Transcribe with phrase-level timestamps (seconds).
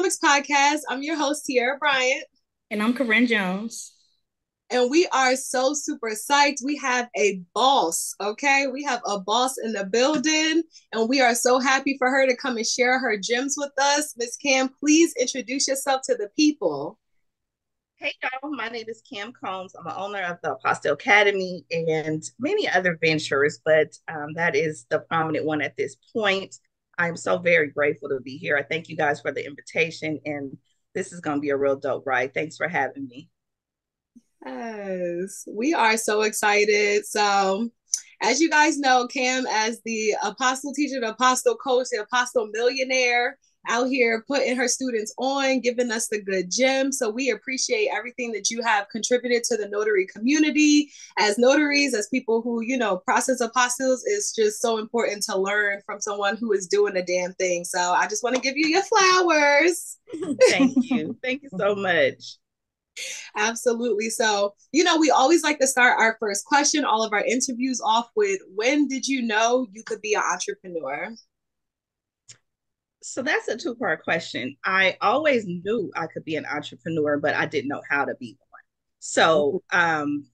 [0.00, 0.80] welcome to the Womenomics Podcast.
[0.88, 2.24] I'm your host, Tierra Bryant.
[2.70, 3.94] And I'm Corinne Jones.
[4.70, 6.64] And we are so super psyched.
[6.64, 8.66] We have a boss, okay?
[8.72, 12.36] We have a boss in the building, and we are so happy for her to
[12.36, 14.14] come and share her gems with us.
[14.16, 16.98] Miss Camm, please introduce yourself to the people.
[17.96, 19.74] Hey y'all, my name is Camm Combs.
[19.74, 24.86] I'm the owner of the Apostille Academy and many other ventures, but um, that is
[24.88, 26.56] the prominent one at this point.
[27.00, 28.58] I'm so very grateful to be here.
[28.58, 30.54] I thank you guys for the invitation, and
[30.94, 32.34] this is going to be a real dope ride.
[32.34, 33.30] Thanks for having me.
[34.44, 37.06] Yes, we are so excited.
[37.06, 37.70] So,
[38.20, 43.38] as you guys know, Camm, as the apostille teacher, the apostille coach, the apostille millionaire,
[43.68, 46.92] out here putting her students on, giving us the good gem.
[46.92, 50.90] So we appreciate everything that you have contributed to the notary community.
[51.18, 55.80] As notaries, as people who, you know, process apostilles, is just so important to learn
[55.84, 57.64] from someone who is doing a damn thing.
[57.64, 59.98] So I just want to give you your flowers.
[60.50, 61.16] Thank you.
[61.22, 62.38] Thank you so much.
[63.36, 64.10] Absolutely.
[64.10, 67.80] So, you know, we always like to start our first question, all of our interviews
[67.84, 71.14] off with when did you know you could be an entrepreneur?
[73.02, 74.56] So that's a two part question.
[74.64, 78.36] I always knew I could be an entrepreneur, but I didn't know how to be
[78.50, 78.60] one.
[78.98, 80.26] So um,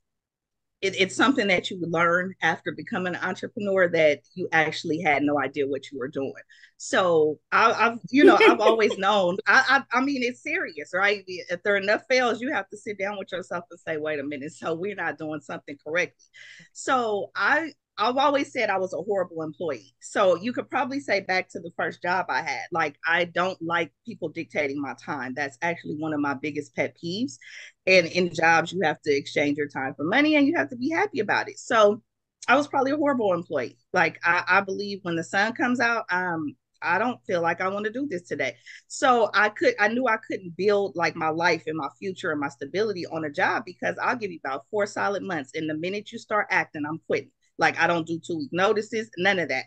[0.83, 5.41] it, it's something that you learn after becoming an entrepreneur that you actually had no
[5.41, 6.33] idea what you were doing.
[6.77, 9.39] So I, have you know, I've always known.
[9.47, 11.25] I, I, I mean, it's serious, right?
[11.27, 14.19] If there are enough fails, you have to sit down with yourself and say, "Wait
[14.21, 16.27] a minute, so we're not doing something correctly."
[16.73, 19.95] So I I've always said I was a horrible employee.
[20.01, 23.61] So you could probably say back to the first job I had, like I don't
[23.63, 25.33] like people dictating my time.
[25.35, 27.39] That's actually one of my biggest pet peeves.
[27.87, 30.77] And in jobs, you have to exchange your time for money and you have to
[30.77, 31.59] be happy about it.
[31.59, 32.03] So
[32.49, 33.79] I was probably a horrible employee.
[33.93, 37.69] Like I, I believe when the sun comes out, um, I don't feel like I
[37.69, 38.57] want to do this today.
[38.89, 42.41] So I could I knew I couldn't build like my life and my future and
[42.41, 45.53] my stability on a job because I'll give you about four solid months.
[45.55, 47.31] And the minute you start acting, I'm quitting.
[47.59, 49.65] Like I don't do two week notices, none of that.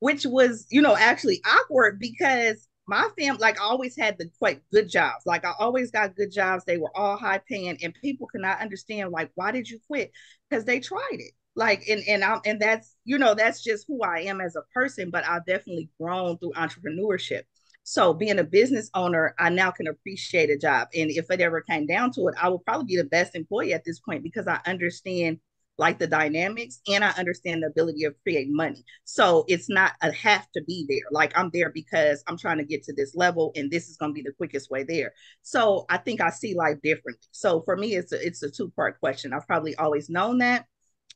[0.00, 4.88] Which was, you know, actually awkward because my family, like always had the quite good
[4.88, 5.24] jobs.
[5.26, 6.64] Like I always got good jobs.
[6.64, 10.12] They were all high paying, and people could not understand like why did you quit?
[10.48, 11.32] Because they tried it.
[11.56, 14.62] Like and and I'm and that's you know that's just who I am as a
[14.74, 15.10] person.
[15.10, 17.42] But I've definitely grown through entrepreneurship.
[17.82, 20.88] So being a business owner, I now can appreciate a job.
[20.94, 23.72] And if it ever came down to it, I would probably be the best employee
[23.72, 25.38] at this point because I understand
[25.78, 28.84] like the dynamics and I understand the ability of create money.
[29.04, 31.08] So it's not a have to be there.
[31.10, 34.12] Like I'm there because I'm trying to get to this level and this is going
[34.12, 35.12] to be the quickest way there.
[35.42, 37.26] So I think I see life differently.
[37.30, 39.32] So for me it's a, it's a two part question.
[39.32, 40.64] I've probably always known that,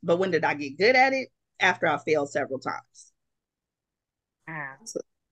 [0.02, 1.28] but when did I get good at it?
[1.58, 3.12] After I failed several times.
[4.48, 4.76] Wow.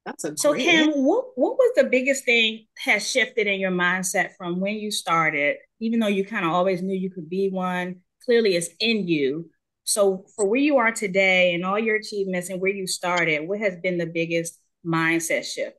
[0.05, 4.31] That's a so Camm, what what was the biggest thing has shifted in your mindset
[4.39, 7.97] from when you started, even though you kind of always knew you could be one,
[8.29, 9.49] clearly is in you.
[9.85, 13.59] So for where you are today and all your achievements and where you started, what
[13.61, 15.79] has been the biggest mindset shift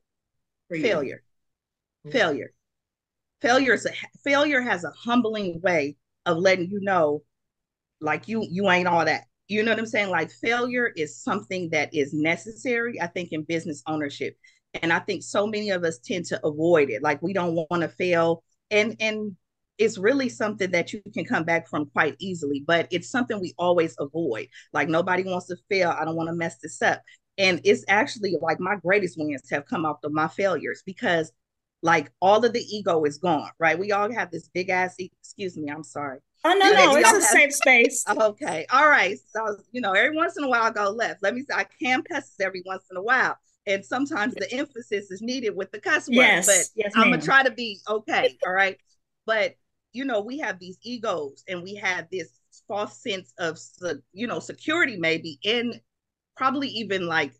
[0.68, 0.82] for you?
[0.82, 1.24] Failure.
[2.08, 2.12] Mm.
[2.12, 2.54] Failure.
[3.42, 3.92] Failure is a
[4.24, 5.96] failure has a humbling way
[6.26, 7.22] of letting you know
[8.02, 9.26] like you you ain't all that.
[9.48, 10.10] You know what I'm saying?
[10.10, 14.36] Like failure is something that is necessary, I think, in business ownership.
[14.82, 17.04] And I think so many of us tend to avoid it.
[17.04, 18.44] Like we don't want to fail.
[18.72, 19.36] And and
[19.80, 23.56] it's really something that you can come back from quite easily, but it's something we
[23.58, 24.48] always avoid.
[24.74, 25.90] Like nobody wants to fail.
[25.98, 27.02] I don't want to mess this up.
[27.38, 31.32] And it's actually like my greatest wins have come off of my failures because
[31.82, 33.80] like all of the ego is gone, right?
[33.80, 36.20] We all have this big ass, e- excuse me, I'm sorry.
[36.44, 38.06] Oh no, no, it's a safe space.
[38.22, 38.66] okay.
[38.72, 39.18] All right.
[39.34, 41.24] So you know, every once in a while I go left.
[41.24, 43.38] Let me say I can cuss every once in a while.
[43.66, 46.10] And sometimes the emphasis is needed with the cuss words.
[46.16, 48.38] Yes, but yes, I'm gonna try to be okay.
[48.46, 48.78] All right.
[49.26, 49.56] But
[49.94, 53.58] you know, we have these egos and we have this false sense of,
[54.14, 55.80] you know, security maybe in
[56.36, 57.34] probably even like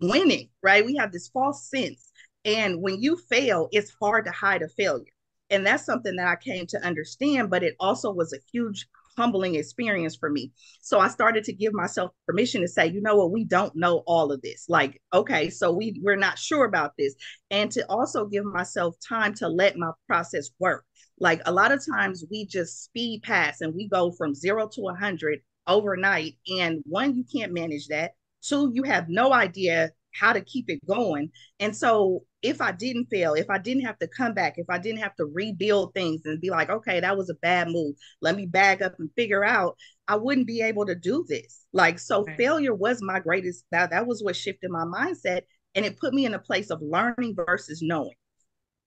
[0.00, 0.84] winning, right?
[0.84, 2.10] We have this false sense.
[2.44, 5.12] And when you fail, it's hard to hide a failure.
[5.50, 8.86] And that's something that I came to understand, but it also was a huge
[9.16, 10.52] humbling experience for me.
[10.80, 14.02] So I started to give myself permission to say, you know what, we don't know
[14.06, 14.66] all of this.
[14.68, 17.14] Like, okay, so we we're not sure about this.
[17.50, 20.84] And to also give myself time to let my process work.
[21.20, 24.88] Like a lot of times we just speed past and we go from zero to
[24.88, 26.34] a hundred overnight.
[26.58, 28.12] And one, you can't manage that.
[28.42, 31.30] Two, you have no idea how to keep it going.
[31.60, 34.78] And so if I didn't fail, if I didn't have to come back, if I
[34.78, 38.34] didn't have to rebuild things and be like, okay, that was a bad move, let
[38.34, 39.76] me bag up and figure out,
[40.08, 41.66] I wouldn't be able to do this.
[41.72, 42.36] Like, so right.
[42.36, 45.42] failure was my greatest, that, that was what shifted my mindset.
[45.74, 48.16] And it put me in a place of learning versus knowing.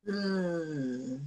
[0.09, 1.25] Mm.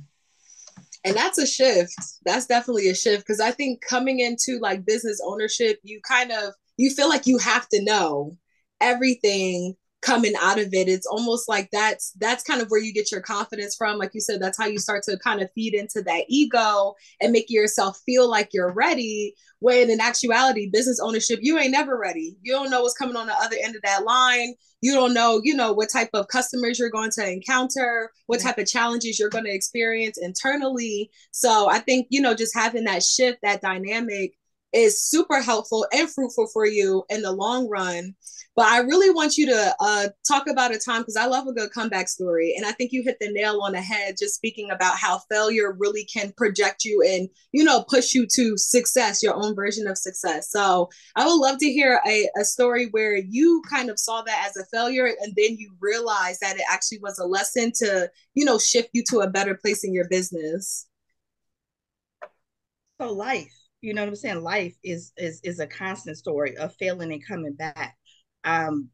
[1.07, 1.95] And that's a shift.
[2.25, 6.53] That's definitely a shift because I think coming into like business ownership, you kind of
[6.77, 8.37] you feel like you have to know
[8.81, 10.89] everything coming out of it.
[10.89, 13.99] It's almost like that's that's kind of where you get your confidence from.
[13.99, 17.33] Like you said that's how you start to kind of feed into that ego and
[17.33, 22.37] make yourself feel like you're ready when in actuality business ownership you ain't never ready.
[22.43, 24.55] You don't know what's coming on the other end of that line.
[24.83, 28.59] You don't know you know what type of customers you're going to encounter what type
[28.59, 31.11] of challenges you're going to experience internally.
[31.33, 34.35] So i think you know just having that shift that dynamic
[34.73, 38.15] is super helpful and fruitful for you in the long run.
[38.57, 41.53] But I really want you to uh, talk about a time because I love a
[41.53, 42.55] good comeback story.
[42.57, 45.77] And I think you hit the nail on the head just speaking about how failure
[45.79, 49.99] really can project you and, you know, push you to success, your own version of
[49.99, 50.51] success.
[50.51, 54.47] So I would love to hear a, a story where you kind of saw that
[54.49, 58.47] as a failure and then you realized that it actually was a lesson to, you
[58.47, 60.87] know, shift you to a better place in your business.
[62.99, 64.43] So life you know what I'm saying?
[64.43, 67.97] Life is is is a constant story of failing and coming back.
[68.47, 68.91] Um,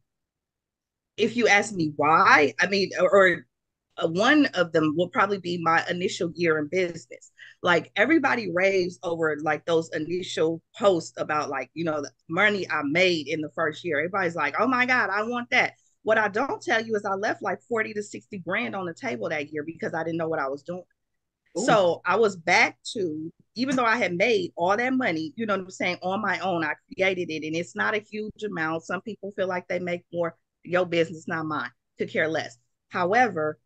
[1.17, 3.47] if you ask me why, I mean, or, or
[3.99, 7.31] uh, one of them will probably be my initial year in business.
[7.63, 12.83] Like everybody raves over like those initial posts about like, you know, the money I
[12.85, 13.99] made in the first year.
[13.99, 15.75] Everybody's like, oh my God, I want that.
[16.03, 18.95] What I don't tell you is I left like 40 to 60 grand on the
[18.95, 20.83] table that year because I didn't know what I was doing.
[21.57, 25.55] So I was back to, even though I had made all that money, you know
[25.55, 27.47] what I'm saying, on my own, I created it.
[27.47, 28.85] And it's not a huge amount.
[28.85, 30.37] Some people feel like they make more.
[30.65, 31.71] Your business, not mine.
[31.99, 32.57] Could care less.
[32.89, 33.59] However,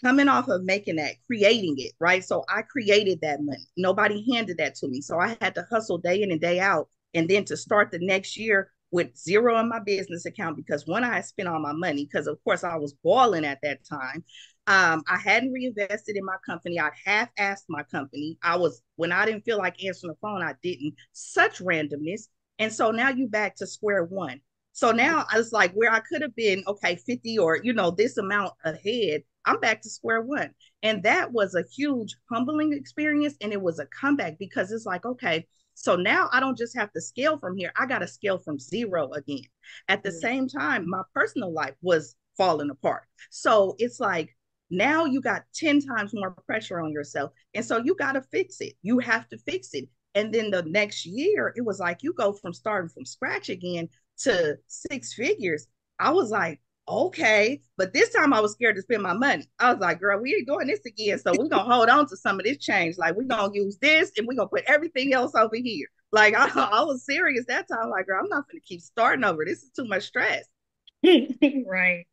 [0.00, 2.24] coming off of making that, creating it, right?
[2.24, 3.66] So I created that money.
[3.76, 5.00] Nobody handed that to me.
[5.00, 6.88] So I had to hustle day in and day out.
[7.14, 11.04] And then to start the next year with zero in my business account because when
[11.04, 14.24] I spent all my money, because of course I was balling at that time,
[14.66, 16.78] um, I hadn't reinvested in my company.
[16.78, 18.38] I half asked my company.
[18.42, 20.94] I was when I didn't feel like answering the phone, I didn't.
[21.12, 22.28] Such randomness.
[22.58, 24.40] And so now you back to square one.
[24.72, 27.90] So now I was like where I could have been, okay, 50 or you know,
[27.90, 30.50] this amount ahead, I'm back to square one.
[30.82, 33.34] And that was a huge humbling experience.
[33.40, 35.46] And it was a comeback because it's like, okay,
[35.80, 37.72] so now I don't just have to scale from here.
[37.76, 39.44] I got to scale from zero again.
[39.86, 40.18] At the mm-hmm.
[40.18, 43.04] same time, my personal life was falling apart.
[43.30, 44.36] So it's like
[44.70, 47.30] now you got 10 times more pressure on yourself.
[47.54, 48.72] And so you got to fix it.
[48.82, 49.88] You have to fix it.
[50.16, 53.88] And then the next year, it was like you go from starting from scratch again
[54.22, 55.68] to six figures.
[56.00, 57.60] I was like, okay.
[57.76, 59.48] But this time I was scared to spend my money.
[59.58, 61.18] I was like, girl, we ain't doing this again.
[61.18, 62.98] So we're going to hold on to some of this change.
[62.98, 65.86] Like, we're to use this and we're going to put everything else over here.
[66.12, 67.90] Like, I, I was serious that time.
[67.90, 69.44] Like, girl, I'm not going to keep starting over.
[69.44, 70.44] This is too much stress.
[71.04, 72.04] right.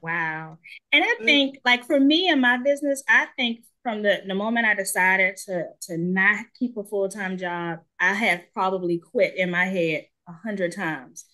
[0.00, 0.58] Wow.
[0.92, 1.24] And I mm.
[1.24, 5.36] think like for me and my business, I think from the, the moment I decided
[5.46, 10.32] to to not keep a full-time job, I have probably quit in my head a
[10.32, 11.24] hundred times.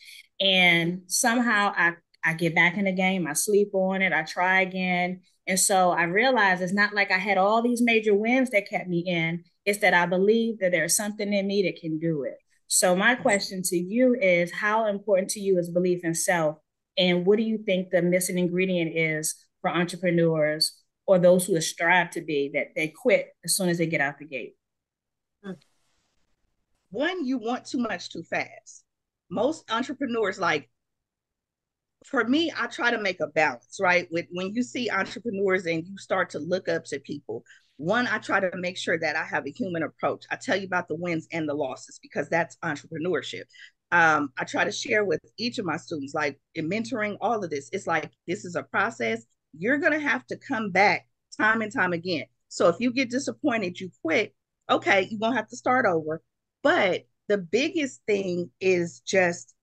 [0.40, 1.94] And somehow I
[2.24, 5.20] I get back in the game, I sleep on it, I try again.
[5.46, 8.88] And so I realized it's not like I had all these major wins that kept
[8.88, 9.44] me in.
[9.66, 12.36] It's that I believe that there's something in me that can do it.
[12.66, 16.56] So my question to you is how important to you is belief in self
[16.96, 22.10] and what do you think the missing ingredient is for entrepreneurs or those who strive
[22.10, 24.54] to be that they quit as soon as they get out the gate?
[25.42, 25.52] Hmm.
[26.90, 28.84] One, you want too much too fast.
[29.30, 30.70] Most entrepreneurs, like
[32.04, 34.08] for me, I try to make a balance, right?
[34.10, 37.44] With when you see entrepreneurs and you start to look up to people,
[37.76, 40.24] one, I try to make sure that I have a human approach.
[40.30, 43.44] I tell you about the wins and the losses because that's entrepreneurship
[43.94, 47.48] um, I try to share with each of my students, like in mentoring, all of
[47.48, 47.70] this.
[47.72, 49.24] It's like this is a process.
[49.56, 51.06] You're gonna have to come back
[51.38, 52.24] time and time again.
[52.48, 54.34] So if you get disappointed, you quit.
[54.68, 56.22] Okay, you're gonna have to start over.
[56.64, 59.53] But the biggest thing is just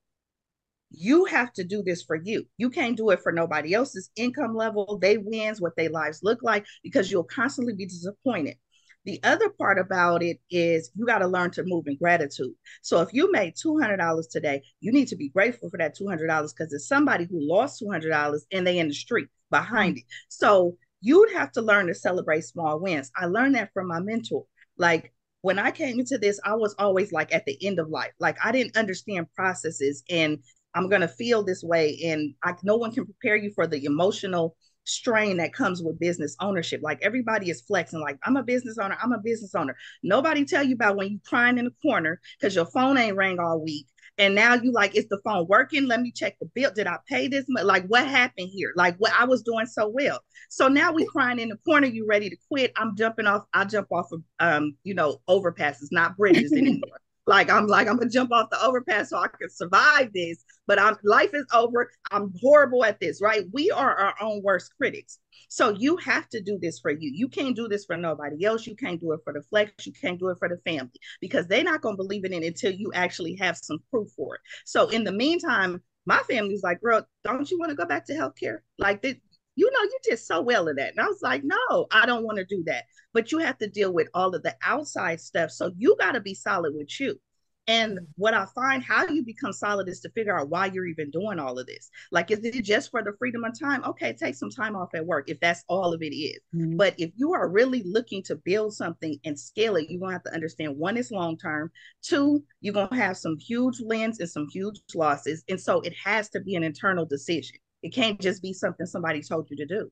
[0.92, 2.46] you have to do this for you.
[2.58, 6.40] You can't do it for nobody else's income level, they wins, what their lives look
[6.44, 8.56] like, because you'll constantly be disappointed.
[9.04, 12.54] The other part about it is you got to learn to move in gratitude.
[12.84, 16.72] So if you made $200 today, you need to be grateful for that $200 because
[16.72, 20.04] it's somebody who lost $200 and they in the street behind it.
[20.30, 23.12] So you'd have to learn to celebrate small wins.
[23.16, 24.46] I learned that from my mentor.
[24.78, 28.12] Like when I came into this, I was always like at the end of life.
[28.20, 30.38] Like I didn't understand processes and
[30.74, 32.00] I'm going to feel this way.
[32.06, 36.36] And I, no one can prepare you for the emotional strain that comes with business
[36.42, 36.82] ownership.
[36.84, 39.76] Like everybody is flexing, like I'm a business owner, I'm a business owner.
[40.04, 43.40] Nobody tell you about when you crying in the corner because your phone ain't rang
[43.40, 43.88] all week
[44.18, 45.88] And now you like, is the phone working?
[45.88, 46.72] Let me check the bill.
[46.74, 47.46] Did I pay this?
[47.48, 47.64] Much?
[47.64, 48.74] Like, what happened here?
[48.76, 50.20] Like, what I was doing so well.
[50.50, 51.88] So now we crying in the corner.
[51.88, 52.72] You ready to quit?
[52.76, 53.44] I'm jumping off.
[53.54, 57.00] I jump off of, um, you know, overpasses, not bridges anymore.
[57.32, 60.44] Like I'm like I'm gonna jump off the overpass so I can survive this.
[60.68, 61.90] But I'm life is over.
[62.12, 63.46] I'm horrible at this, right?
[63.54, 65.20] We are our own worst critics.
[65.48, 67.10] So you have to do this for you.
[67.14, 68.68] You can't do this for nobody else.
[68.68, 69.86] You can't do it for the flex.
[69.88, 72.74] You can't do it for the family because they're not gonna believe it in until
[72.74, 74.42] you actually have some proof for it.
[74.66, 78.14] So in the meantime, my family's like, girl, don't you want to go back to
[78.14, 78.60] healthcare?
[78.78, 79.16] Like this,
[79.62, 80.94] you know, you did so well at that.
[80.94, 82.86] And I was like, no, I don't want to do that.
[83.14, 85.52] But you have to deal with all of the outside stuff.
[85.52, 87.20] So you got to be solid with you.
[87.68, 91.12] And what I find how you become solid is to figure out why you're even
[91.12, 91.92] doing all of this.
[92.12, 93.84] Like, is it just for the freedom of time?
[93.86, 96.40] Okay, take some time off at work if that's all of it is.
[96.56, 96.78] Mm-hmm.
[96.78, 100.16] But if you are really looking to build something and scale it, you're going to
[100.16, 101.70] have to understand one is long term,
[102.02, 105.44] two, you're going to have some huge wins and some huge losses.
[105.48, 107.58] And so it has to be an internal decision.
[107.84, 109.92] It can't just be something somebody told you to do.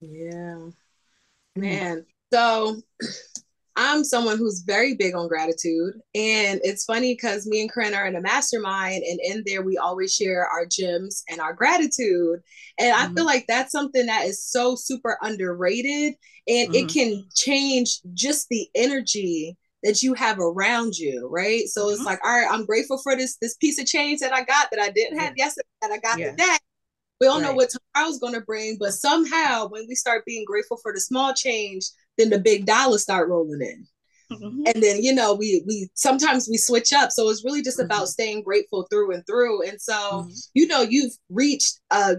[0.00, 0.68] Yeah.
[1.56, 2.04] Man.
[2.32, 2.82] So
[3.80, 5.94] I'm someone who's very big on gratitude.
[6.12, 9.78] And it's funny because me and Corinne are in a mastermind, and in there, we
[9.78, 12.40] always share our gems and our gratitude.
[12.78, 13.12] And mm-hmm.
[13.12, 16.14] I feel like that's something that is so super underrated,
[16.48, 16.74] and mm-hmm.
[16.74, 21.68] it can change just the energy that you have around you, right?
[21.68, 21.94] So mm-hmm.
[21.94, 24.72] it's like, all right, I'm grateful for this this piece of change that I got
[24.72, 26.30] that I didn't have yesterday that I got yeah.
[26.32, 26.56] today.
[27.20, 27.48] We don't right.
[27.48, 31.00] know what tomorrow's going to bring, but somehow when we start being grateful for the
[31.00, 31.84] small change,
[32.16, 33.86] then the big dollars start rolling in.
[34.30, 34.62] Mm-hmm.
[34.66, 37.86] And then you know we we sometimes we switch up, so it's really just mm-hmm.
[37.86, 39.66] about staying grateful through and through.
[39.66, 40.30] And so mm-hmm.
[40.52, 42.16] you know you've reached a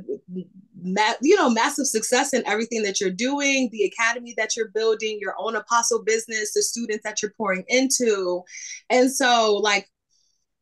[0.82, 5.20] ma- you know massive success in everything that you're doing, the academy that you're building,
[5.22, 8.42] your own apostille business, the students that you're pouring into,
[8.90, 9.88] and so like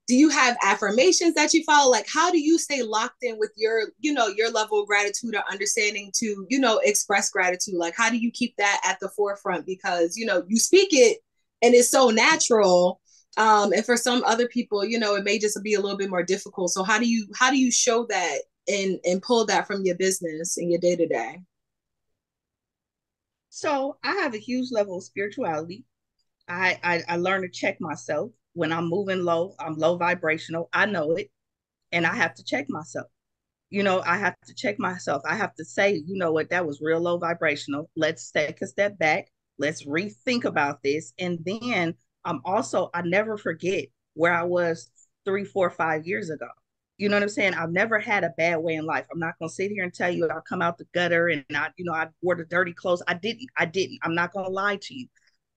[0.07, 1.91] do you have affirmations that you follow?
[1.91, 5.35] Like how do you stay locked in with your you know your level of gratitude
[5.35, 7.75] or understanding to you know express gratitude?
[7.75, 9.65] Like how do you keep that at the forefront?
[9.65, 11.19] Because you know you speak it
[11.61, 13.01] and it's so natural
[13.37, 16.09] um and for some other people you know it may just be a little bit
[16.09, 16.71] more difficult.
[16.71, 19.95] So how do you how do you show that and and pull that from your
[19.95, 21.41] business and your day to day
[23.49, 25.85] so i have a huge level of spirituality.
[26.49, 30.67] I, I i learned to check myself when I'm moving low, I'm low vibrational.
[30.73, 31.29] I know it.
[31.91, 33.07] And I have to check myself.
[33.69, 35.21] You know, I have to check myself.
[35.29, 37.89] I have to say, you know what, that was real low vibrational.
[37.95, 39.27] Let's take a step back.
[39.59, 41.13] Let's rethink about this.
[41.19, 41.93] And then
[42.25, 43.85] I'm also, I never forget
[44.15, 44.89] where I was
[45.23, 46.47] three, four, five years ago.
[46.97, 47.53] You know what I'm saying?
[47.53, 49.05] I've never had a bad way in life.
[49.11, 51.69] I'm not gonna sit here and tell you I'll come out the gutter and I,
[51.77, 53.03] you know, I wore the dirty clothes.
[53.07, 53.49] I didn't.
[53.55, 53.99] I didn't.
[54.01, 55.07] I'm not gonna lie to you.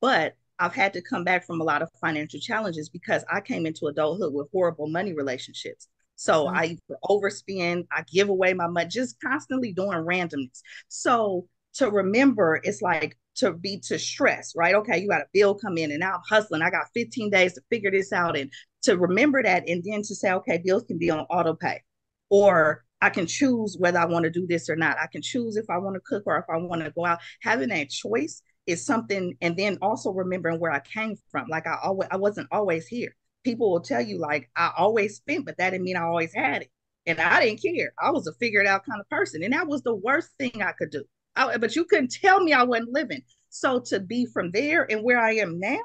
[0.03, 3.67] But I've had to come back from a lot of financial challenges because I came
[3.67, 5.89] into adulthood with horrible money relationships.
[6.17, 6.57] So mm-hmm.
[6.57, 10.61] I overspend, I give away my money, just constantly doing randomness.
[10.89, 14.75] So to remember, it's like to be to stress, right?
[14.75, 16.61] Okay, you got a bill come in and now I'm hustling.
[16.61, 18.37] I got 15 days to figure this out.
[18.37, 18.53] And
[18.83, 21.81] to remember that and then to say, okay, bills can be on auto pay.
[22.29, 24.99] Or I can choose whether I want to do this or not.
[24.99, 27.21] I can choose if I want to cook or if I want to go out.
[27.41, 31.49] Having that choice is something and then also remembering where I came from.
[31.49, 33.15] Like I always I wasn't always here.
[33.45, 36.63] People will tell you like I always spent, but that didn't mean I always had
[36.63, 36.71] it.
[37.07, 37.93] And I didn't care.
[38.01, 39.43] I was a figured out kind of person.
[39.43, 41.05] And that was the worst thing I could do.
[41.35, 43.23] I, but you couldn't tell me I wasn't living.
[43.49, 45.81] So to be from there and where I am now,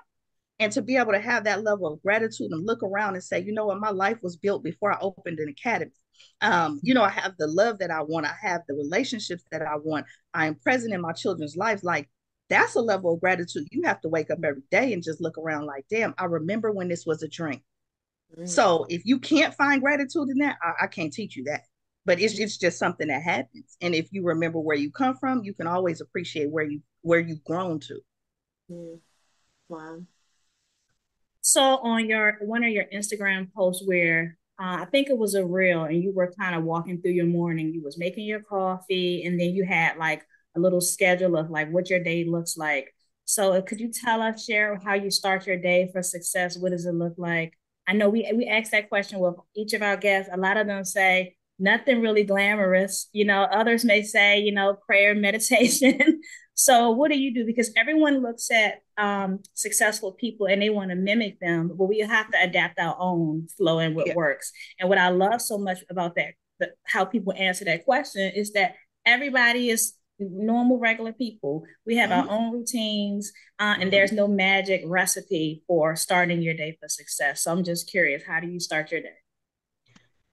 [0.60, 3.42] and to be able to have that level of gratitude and look around and say,
[3.42, 5.92] you know what, my life was built before I opened an academy.
[6.42, 9.62] Um, you know, I have the love that I want, I have the relationships that
[9.62, 11.84] I want, I am present in my children's lives.
[11.84, 12.10] Like
[12.50, 15.38] that's a level of gratitude you have to wake up every day and just look
[15.38, 17.62] around like damn i remember when this was a dream
[18.38, 18.48] mm.
[18.48, 21.64] so if you can't find gratitude in that I, I, can't teach you that
[22.06, 25.44] but it's, it's just something that happens and if you remember where you come from
[25.44, 28.00] you can always appreciate where you where you've grown to
[28.72, 29.00] mm.
[29.70, 30.00] wow
[31.42, 35.46] so on your one of your instagram posts where uh, I think it was a
[35.46, 37.74] reel, and you were kind of walking through your morning.
[37.74, 40.26] You was making your coffee, and then you had like
[40.56, 42.94] a little schedule of like what your day looks like.
[43.26, 46.58] So uh, could you tell us, share how you start your day for success?
[46.58, 47.54] What does it look like?
[47.88, 50.30] I know we we asked that question with each of our guests.
[50.32, 53.10] A lot of them say nothing really glamorous.
[53.14, 56.22] You know, others may say, you know, prayer, meditation.
[56.54, 57.46] so what do you do?
[57.46, 62.00] Because everyone looks at um, successful people and they want to mimic them, but we
[62.00, 64.16] have to adapt our own flow and what yeah.
[64.16, 64.52] works.
[64.80, 68.54] And what I love so much about that, the, how people answer that question is
[68.54, 71.64] that everybody is normal, regular people.
[71.86, 72.30] We have mm-hmm.
[72.30, 77.44] our own routines, uh, and there's no magic recipe for starting your day for success.
[77.44, 79.18] So I'm just curious, how do you start your day?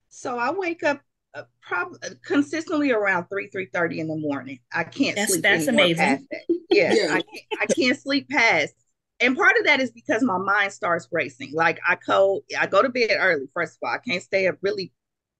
[0.08, 1.00] So I wake up
[1.34, 5.42] uh, probably uh, consistently around 3 3 30 in the morning i can't that's, sleep
[5.42, 6.40] that's amazing that.
[6.68, 7.06] yeah, yeah.
[7.14, 8.74] I, can't, I can't sleep past
[9.18, 12.82] and part of that is because my mind starts racing like i go i go
[12.82, 14.92] to bed early first of all i can't stay up really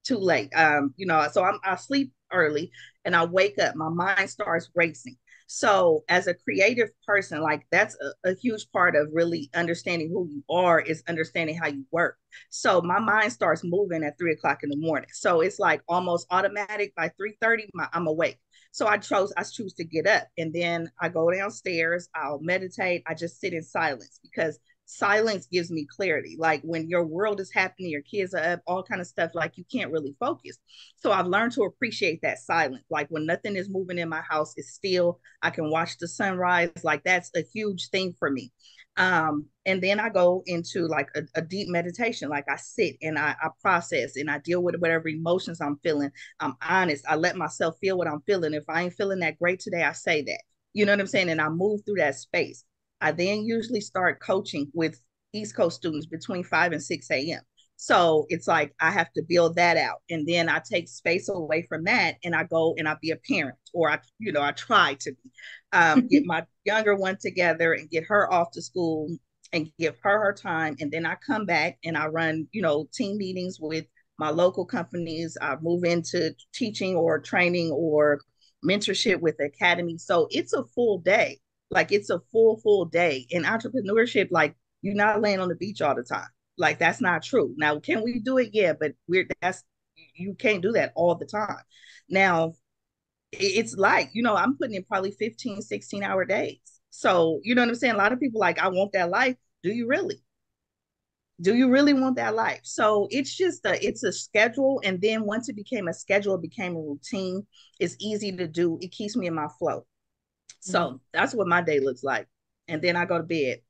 [0.03, 2.73] too late um you know so i'm i sleep early
[3.04, 5.16] and i wake up my mind starts racing
[5.54, 10.26] so, as a creative person, like that's a, a, huge part of really understanding who
[10.30, 12.16] you are is understanding how you work.
[12.49, 15.11] So, my mind starts moving at three o'clock in the morning.
[15.12, 18.38] So, it's like almost automatic by 3 30, I'm awake.
[18.71, 23.02] So, I chose, I choose to get up and then I go downstairs, I'll meditate,
[23.06, 26.37] I just sit in silence because silence gives me clarity.
[26.39, 29.57] Like when your world is happening your kids are up all kind of stuff like
[29.57, 30.59] you can't really focus.
[30.97, 32.85] So i've learned to appreciate that silence.
[32.91, 36.71] Like when nothing is moving in my house it's still i can watch the sunrise.
[36.85, 38.53] Like that's a huge thing for me.
[38.97, 42.29] Um and then i go into like a, a deep meditation.
[42.29, 46.11] Like i sit and I, I process and i deal with whatever emotions i'm feeling.
[46.41, 47.05] I'm honest.
[47.09, 48.53] I let myself feel what i'm feeling.
[48.55, 50.43] If i ain't feeling that great today i say that.
[50.75, 51.31] You know what i'm saying?
[51.31, 52.65] And i move through that space
[53.02, 54.99] I then usually start coaching with
[55.35, 57.40] East Coast students between 5 and 6 a.m.
[57.76, 60.02] So it's like I have to build that out.
[60.09, 63.16] And then I take space away from that and I go and I be a
[63.16, 65.30] parent or I, you know, I try to be,
[65.73, 69.09] um, get my younger one together and get her off to school
[69.52, 70.76] and give her her time.
[70.78, 74.64] And then I come back and I run, you know, team meetings with my local
[74.64, 75.37] companies.
[75.42, 78.21] I move into teaching or training or
[78.64, 79.99] mentorship with the academy.
[79.99, 81.40] So it's a full day.
[81.73, 83.26] Like it's a full, full day.
[83.31, 86.29] In entrepreneurship, like you're not laying on the beach all the time.
[86.59, 87.55] Like that's not true.
[87.57, 88.50] Now, can we do it?
[88.52, 89.64] Yeah, but we're that's
[90.14, 91.62] you can't do that all the time.
[92.09, 92.55] Now,
[93.33, 96.61] it's like, you know, I'm putting in probably 15, 16 hour days.
[96.91, 97.95] So, you know what I'm saying?
[97.95, 99.37] A lot of people like, I want that life.
[99.63, 100.23] Do you really?
[101.41, 102.61] Do you really want that life?
[102.63, 104.80] So it's just a it's a schedule.
[104.85, 107.47] And then once it became a schedule, it became a routine.
[107.80, 108.78] It's easy to do.
[108.80, 109.87] It keeps me in my flow.
[110.63, 110.97] So mm-hmm.
[111.13, 112.29] that's what my day looks like.
[112.69, 113.61] And then I go to bed.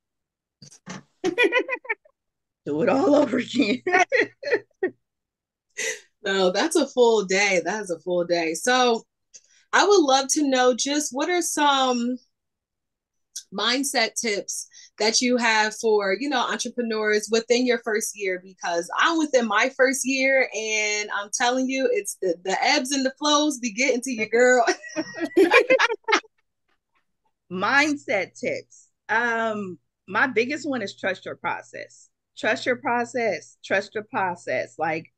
[2.65, 3.81] Do it all over again.
[6.23, 7.61] no, that's a full day.
[7.65, 8.53] That's a full day.
[8.53, 9.03] So
[9.73, 12.17] I would love to know just what are some
[13.53, 14.67] mindset tips
[14.99, 19.69] that you have for you know entrepreneurs within your first year because i'm within my
[19.77, 24.01] first year and i'm telling you it's the, the ebbs and the flows be getting
[24.01, 24.65] to your girl
[27.53, 28.89] mindset tips.
[29.09, 32.09] Um, my biggest one is trust your process.
[32.37, 33.57] Trust your process.
[33.63, 34.75] Trust your process.
[34.79, 35.13] Like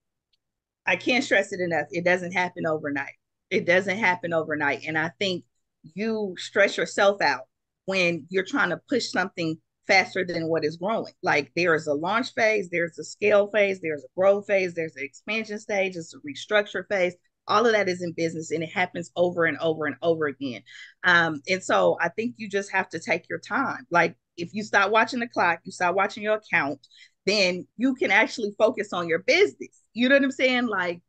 [0.85, 1.87] I can't stress it enough.
[1.91, 3.13] It doesn't happen overnight.
[3.49, 4.83] It doesn't happen overnight.
[4.85, 5.45] And I think
[5.93, 7.43] you stress yourself out
[7.85, 11.13] when you're trying to push something faster than what is growing.
[11.21, 14.95] Like there is a launch phase, there's a scale phase, there's a growth phase, there's
[14.95, 17.15] an expansion stage, it's a restructure phase
[17.47, 20.61] all of that is in business and it happens over and over and over again.
[21.03, 23.85] Um, and so i think you just have to take your time.
[23.91, 26.87] Like if you start watching the clock you start watching your account
[27.25, 29.81] then you can actually focus on your business.
[29.93, 30.67] You know what i'm saying?
[30.67, 31.01] Like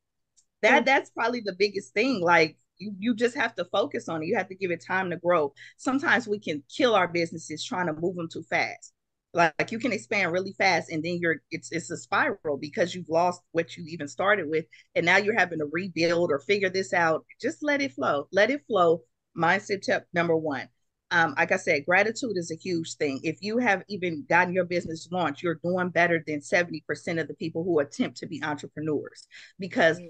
[0.63, 2.21] that that's probably the biggest thing.
[2.21, 4.27] Like you, you just have to focus on it.
[4.27, 5.53] You have to give it time to grow.
[5.77, 8.93] Sometimes we can kill our businesses trying to move them too fast
[9.37, 13.09] like you can expand really fast and then you're it's it's a spiral because you've
[13.09, 16.93] lost what you even started with and now you're having to rebuild or figure this
[16.93, 19.03] out just let it flow let it flow
[19.37, 20.69] mindset tip number one
[21.13, 23.21] um, like I said, gratitude is a huge thing.
[23.23, 26.83] If you have even gotten your business launched, you're doing better than 70%
[27.21, 30.09] of the people who attempt to be entrepreneurs because mm.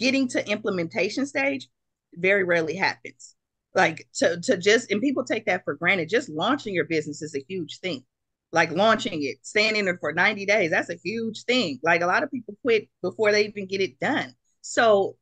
[0.00, 1.68] getting to implementation stage
[2.14, 3.36] very rarely happens.
[3.72, 6.08] Like to, to just, and people take that for granted.
[6.08, 8.04] Just launching your business is a huge thing
[8.52, 10.70] like launching it, staying in it for 90 days.
[10.70, 11.78] That's a huge thing.
[11.82, 14.34] Like a lot of people quit before they even get it done.
[14.60, 15.16] So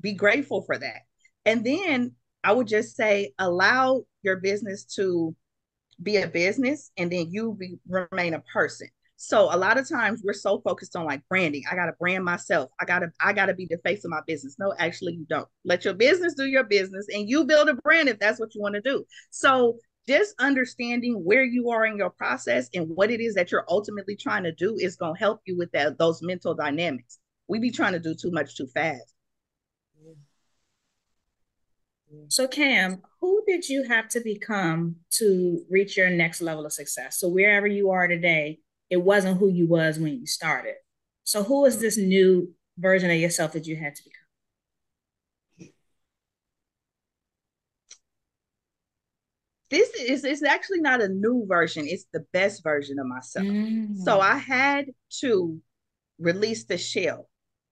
[0.00, 1.02] be grateful for that.
[1.44, 5.34] And then I would just say allow your business to
[6.02, 8.88] be a business and then you be, remain a person.
[9.20, 11.64] So a lot of times we're so focused on like branding.
[11.70, 12.70] I got to brand myself.
[12.80, 14.56] I got to I got to be the face of my business.
[14.60, 15.48] No, actually you don't.
[15.64, 18.60] Let your business do your business and you build a brand if that's what you
[18.60, 19.04] want to do.
[19.30, 19.78] So
[20.08, 24.16] just understanding where you are in your process and what it is that you're ultimately
[24.16, 27.18] trying to do is going to help you with that those mental dynamics.
[27.46, 29.14] We be trying to do too much too fast.
[32.28, 37.20] So Camm, who did you have to become to reach your next level of success?
[37.20, 40.74] So wherever you are today, it wasn't who you was when you started.
[41.24, 44.27] So who is this new version of yourself that you had to become?
[49.70, 53.46] This is it's actually not a new version it's the best version of myself.
[53.46, 53.96] Mm.
[53.96, 54.86] so i had
[55.20, 55.60] to
[56.18, 57.28] release the shell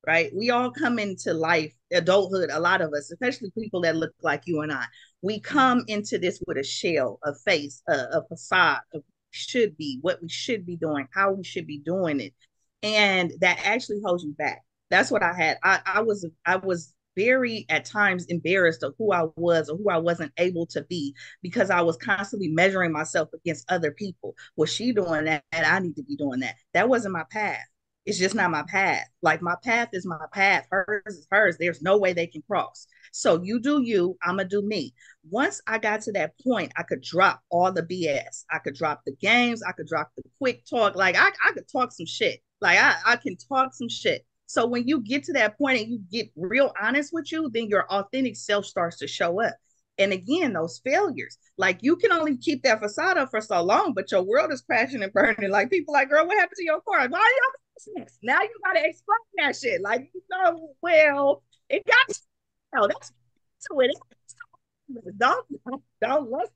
[0.06, 0.30] right?
[0.36, 4.42] We all come into life adulthood a lot of us especially people that look like
[4.46, 4.84] you and i
[5.22, 9.02] we come into this with a shell a face a, a facade of
[9.36, 12.34] should be what we should be doing how we should be doing it.
[12.82, 14.62] And that actually holds you back.
[14.90, 15.58] That's what i had.
[15.62, 19.90] I, I was i was very at times embarrassed of who I was or who
[19.90, 24.34] I wasn't able to be because I was constantly measuring myself against other people.
[24.56, 25.42] Was she doing that?
[25.52, 26.56] I need to be doing that.
[26.74, 27.66] That wasn't my path.
[28.06, 29.04] It's just not my path.
[29.20, 30.66] Like my path is my path.
[30.70, 31.56] Hers is hers.
[31.58, 32.86] There's no way they can cross.
[33.10, 34.94] So you do you, I'm gonna do me.
[35.28, 38.44] Once I got to that point, I could drop all the BS.
[38.48, 39.60] I could drop the games.
[39.62, 40.94] I could drop the quick talk.
[40.94, 42.40] Like I, I could talk some shit.
[42.60, 44.24] Like I, I can talk some shit.
[44.46, 47.68] So when you get to that point and you get real honest with you, then
[47.68, 49.54] your authentic self starts to show up.
[49.98, 53.92] And again, those failures, like you can only keep that facade up for so long,
[53.94, 55.50] but your world is crashing and burning.
[55.50, 57.08] Like people like, girl, what happened to your car?
[57.08, 59.80] Why are y'all Now you gotta explain that shit.
[59.80, 62.16] Like, you know, well, it got
[62.76, 63.12] oh, that's
[63.70, 63.96] to it.
[65.16, 65.46] Don't
[66.00, 66.50] don't let's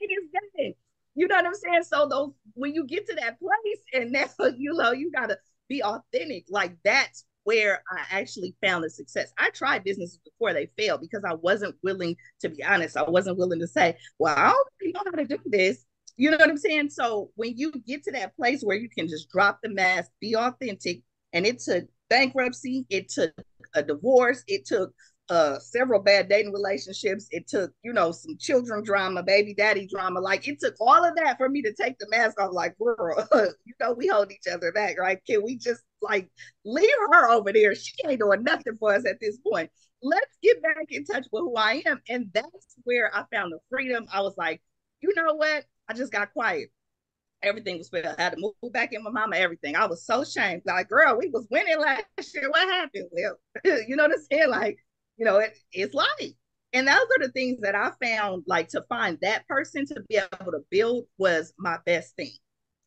[0.00, 0.74] it is dead.
[1.14, 1.82] You know what I'm saying?
[1.84, 4.26] So those when you get to that place and now
[4.56, 9.32] you know you gotta be authentic, like that's where I actually found the success.
[9.36, 12.96] I tried businesses before they failed because I wasn't willing to be honest.
[12.96, 15.84] I wasn't willing to say, well, I don't really know how to do this.
[16.16, 16.90] You know what I'm saying?
[16.90, 20.36] So when you get to that place where you can just drop the mask, be
[20.36, 23.32] authentic, and it took bankruptcy, it took
[23.74, 24.92] a divorce, it took
[25.30, 27.28] uh several bad dating relationships.
[27.30, 30.20] It took, you know, some children drama, baby daddy drama.
[30.20, 32.52] Like it took all of that for me to take the mask off.
[32.52, 33.26] Like, girl,
[33.64, 35.18] you know, we hold each other back, right?
[35.28, 36.28] Can we just like
[36.64, 37.74] leave her over there?
[37.74, 39.70] She ain't doing nothing for us at this point.
[40.02, 42.00] Let's get back in touch with who I am.
[42.08, 44.06] And that's where I found the freedom.
[44.12, 44.60] I was like,
[45.00, 45.64] you know what?
[45.88, 46.70] I just got quiet.
[47.42, 48.14] Everything was fair.
[48.18, 49.76] I had to move back in with mama, everything.
[49.76, 50.62] I was so ashamed.
[50.66, 52.50] Like, girl, we was winning last year.
[52.50, 53.08] What happened?
[53.12, 53.36] Well,
[53.88, 54.50] you know what I'm saying?
[54.50, 54.78] Like,
[55.20, 56.32] you know, it, it's life.
[56.72, 60.16] And those are the things that I found like to find that person to be
[60.16, 62.32] able to build was my best thing.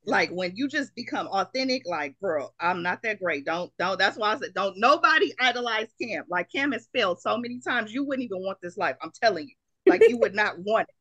[0.06, 3.46] Like when you just become authentic, like, girl, I'm not that great.
[3.46, 6.24] Don't, don't, that's why I said, don't nobody idolize Camm.
[6.28, 8.96] Like Camm has failed so many times, you wouldn't even want this life.
[9.02, 9.56] I'm telling you.
[9.86, 10.96] Like you would not want it.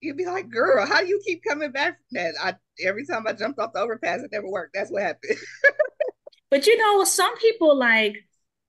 [0.00, 2.34] You'd be like, girl, how do you keep coming back from that?
[2.42, 2.54] I
[2.84, 4.74] every time I jumped off the overpass, it never worked.
[4.74, 5.38] That's what happened.
[6.50, 8.16] but you know, some people like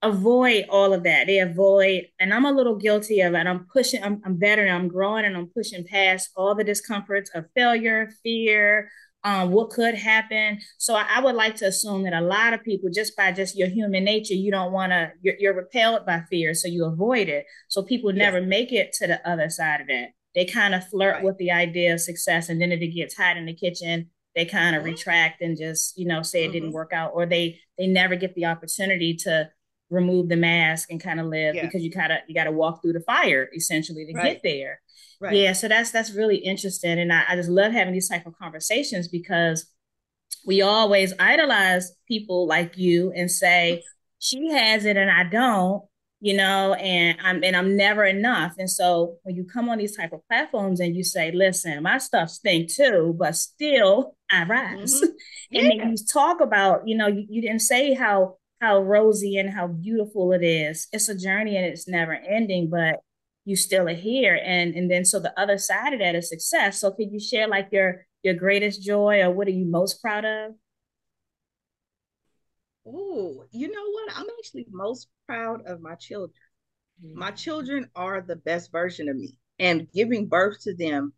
[0.02, 1.28] avoid all of that.
[1.28, 3.48] They avoid, and I'm a little guilty of it.
[3.48, 7.46] I'm pushing, I'm, I'm better, I'm growing, and I'm pushing past all the discomforts of
[7.56, 8.90] failure, fear,
[9.24, 10.60] um, what could happen.
[10.78, 13.58] So I, I, would like to assume that a lot of people, just by just
[13.58, 17.28] your human nature, you don't want to, you're, you're, repelled by fear, so you avoid
[17.28, 17.46] it.
[17.68, 18.20] So people yes.
[18.20, 20.12] never make it to the other side of that.
[20.36, 21.24] They kind of flirt right.
[21.24, 24.46] with the idea of success, and then if it gets hot in the kitchen, they
[24.46, 24.92] kind of mm-hmm.
[24.92, 26.54] retract and just you know say it mm-hmm.
[26.54, 29.50] didn't work out, or they they never get the opportunity to
[29.90, 31.66] remove the mask and kind of live yeah.
[31.66, 34.34] because you kind of you got to walk through the fire essentially to right.
[34.34, 34.82] get there.
[35.22, 35.36] Right.
[35.36, 38.38] Yeah, so that's that's really interesting, and I, I just love having these type of
[38.38, 39.66] conversations because
[40.46, 43.84] we always idolize people like you and say
[44.20, 45.84] she has it and I don't,
[46.22, 48.56] you know, and I'm and I'm never enough.
[48.58, 51.98] And so when you come on these type of platforms and you say, "Listen, my
[51.98, 55.06] stuff stink too, but still I rise," mm-hmm.
[55.50, 55.62] yeah.
[55.72, 59.50] and then you talk about, you know, you, you didn't say how how rosy and
[59.50, 60.88] how beautiful it is.
[60.92, 63.00] It's a journey and it's never ending, but
[63.46, 64.40] you still are here.
[64.44, 66.80] And and then so the other side of that is success.
[66.80, 70.26] So could you share like your your greatest joy or what are you most proud
[70.26, 70.52] of?
[72.86, 74.14] Oh, you know what?
[74.16, 76.34] I'm actually most proud of my children.
[77.04, 77.20] Mm-hmm.
[77.20, 79.36] My children are the best version of me.
[79.60, 81.14] And giving birth to them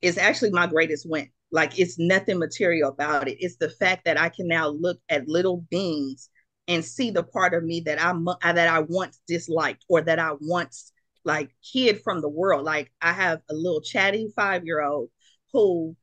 [0.00, 1.28] is actually my greatest win.
[1.50, 3.38] Like it's nothing material about it.
[3.40, 6.30] It's the fact that I can now look at little beings
[6.68, 10.18] and see the part of me that I uh, that I once disliked or that
[10.18, 10.92] I once
[11.24, 12.64] like hid from the world.
[12.64, 15.10] Like I have a little chatty five year old
[15.52, 15.96] who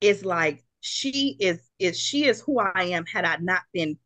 [0.00, 3.98] is like she is is she is who I am had I not been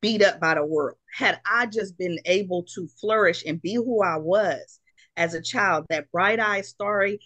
[0.00, 0.96] beat up by the world.
[1.14, 4.80] Had I just been able to flourish and be who I was
[5.16, 7.20] as a child, that bright eyed, starry,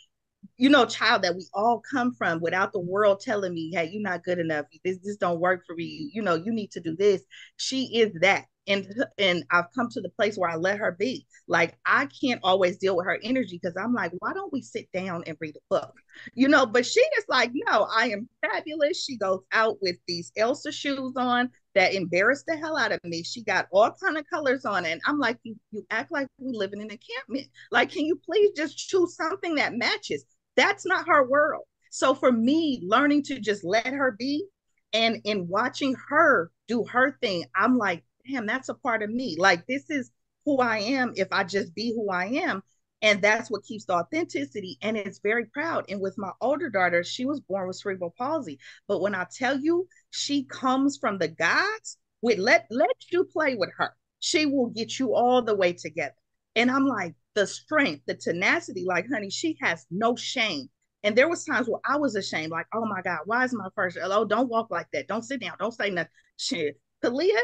[0.57, 4.03] you know, child that we all come from without the world telling me, hey, you're
[4.03, 4.67] not good enough.
[4.85, 6.11] This this don't work for you.
[6.13, 7.23] You know, you need to do this.
[7.57, 8.47] She is that.
[8.69, 11.27] And and I've come to the place where I let her be.
[11.47, 14.91] Like I can't always deal with her energy because I'm like, why don't we sit
[14.93, 15.95] down and read a book?
[16.35, 19.05] You know, but she is like, no, I am fabulous.
[19.05, 23.23] She goes out with these Elsa shoes on that embarrassed the hell out of me.
[23.23, 26.57] She got all kind of colors on, and I'm like, you you act like we
[26.57, 27.49] live in an encampment.
[27.71, 30.25] Like, can you please just choose something that matches?
[30.57, 31.65] That's not her world.
[31.91, 34.47] So for me, learning to just let her be
[34.93, 39.37] and in watching her do her thing, I'm like, damn, that's a part of me.
[39.39, 40.11] Like this is
[40.45, 42.63] who I am if I just be who I am.
[43.03, 44.79] And that's what keeps the authenticity.
[44.81, 45.85] And it's very proud.
[45.89, 48.59] And with my older daughter, she was born with cerebral palsy.
[48.89, 53.55] But when I tell you she comes from the gods, with let let you play
[53.55, 53.95] with her.
[54.19, 56.15] She will get you all the way together.
[56.55, 60.69] And I'm like, the strength, the tenacity, like, honey, she has no shame.
[61.05, 63.69] And there was times where I was ashamed, like, oh my God, why is my
[63.77, 63.97] first?
[64.03, 65.07] Oh, don't walk like that.
[65.07, 65.53] Don't sit down.
[65.61, 66.11] Don't say nothing.
[66.37, 66.81] Shit.
[67.05, 67.39] Kalia,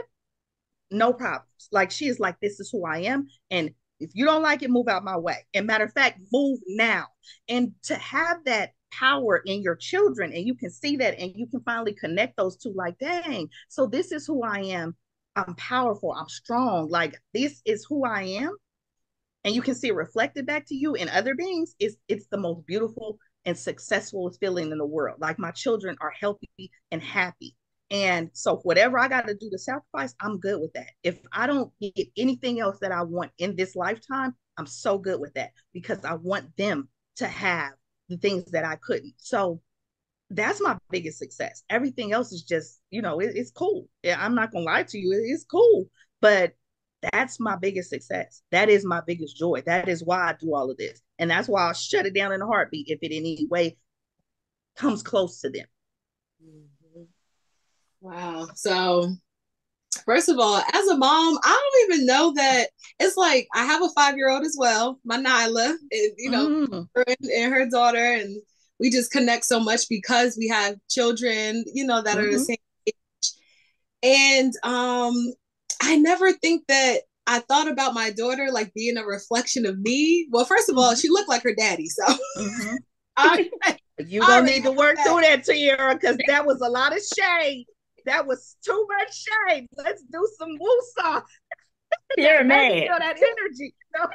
[0.91, 1.69] no problems.
[1.71, 3.29] Like she is like, this is who I am.
[3.51, 5.47] And if you don't like it, move out my way.
[5.55, 7.07] And matter of fact, move now.
[7.49, 11.47] And to have that power in your children, and you can see that, and you
[11.47, 14.97] can finally connect those two, like, dang, so this is who I am.
[15.37, 16.13] I'm powerful.
[16.13, 16.89] I'm strong.
[16.89, 18.57] Like this is who I am.
[19.45, 21.75] And you can see it reflected back to you in other beings.
[21.79, 25.19] It's it's the most beautiful and successful feeling in the world.
[25.21, 27.57] Like my children are healthy and happy.
[27.91, 30.91] And so whatever I got to do to sacrifice, I'm good with that.
[31.03, 35.21] If I don't get anything else that I want in this lifetime, I'm so good
[35.21, 37.73] with that because I want them to have
[38.09, 39.15] the things that I couldn't.
[39.19, 39.61] So
[40.31, 41.63] that's my biggest success.
[41.69, 43.89] Everything else is just, you know, it, it's cool.
[44.03, 45.87] Yeah, I'm not gonna lie to you, it, it's cool.
[46.21, 46.55] But
[47.11, 48.43] that's my biggest success.
[48.53, 49.63] That is my biggest joy.
[49.67, 51.01] That is why I do all of this.
[51.19, 53.77] And that's why I'll shut it down in a heartbeat if it in any way
[54.77, 55.67] comes close to them.
[58.01, 58.49] Wow.
[58.55, 59.13] So,
[60.05, 63.83] first of all, as a mom, I don't even know that it's like I have
[63.83, 66.89] a five year old as well, my Nyla, and you know, mm.
[66.95, 68.41] her and, and, her daughter, and
[68.81, 72.27] we just connect so much because we have children, you know, that mm-hmm.
[72.27, 72.43] are the mm-hmm.
[72.43, 72.57] same
[72.89, 73.33] age.
[74.03, 75.33] And um,
[75.83, 80.27] I never think that I thought about my daughter like being a reflection of me.
[80.31, 80.99] Well, first of all, mm-hmm.
[81.01, 82.05] she looked like her daddy, so.
[82.39, 82.77] Mm-hmm.
[83.17, 83.51] I,
[83.99, 85.07] you gonna need to work that.
[85.07, 87.67] through that, Tierra, because that was a lot of shade
[88.07, 89.67] that was too much shade.
[89.77, 91.23] Let's do some woosah.
[92.17, 92.75] You're mad.
[92.75, 93.75] You know, that energy.
[93.95, 94.09] You know?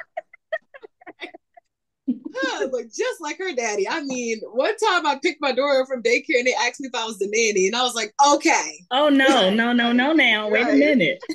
[2.72, 3.88] Look just like her daddy.
[3.88, 6.94] I mean, one time I picked my daughter from daycare and they asked me if
[6.94, 8.80] I was the nanny, and I was like, okay.
[8.90, 10.12] Oh no, no, no, no!
[10.12, 10.74] Now wait right.
[10.74, 11.22] a minute.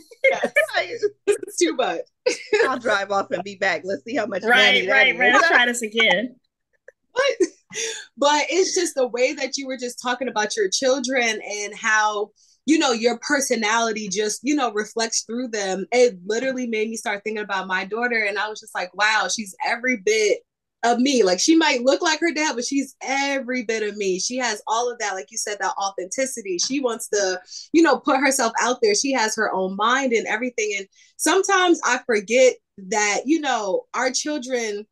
[1.25, 2.01] this is too much.
[2.67, 3.81] I'll drive off and be back.
[3.83, 4.43] Let's see how much.
[4.43, 5.33] Right, right, right.
[5.33, 6.35] Let's try this again.
[7.13, 7.47] But,
[8.17, 12.31] but it's just the way that you were just talking about your children and how
[12.65, 17.21] you know your personality just you know reflects through them it literally made me start
[17.23, 20.39] thinking about my daughter and i was just like wow she's every bit
[20.83, 24.19] of me like she might look like her dad but she's every bit of me
[24.19, 27.39] she has all of that like you said that authenticity she wants to
[27.71, 31.79] you know put herself out there she has her own mind and everything and sometimes
[31.85, 34.85] i forget that you know our children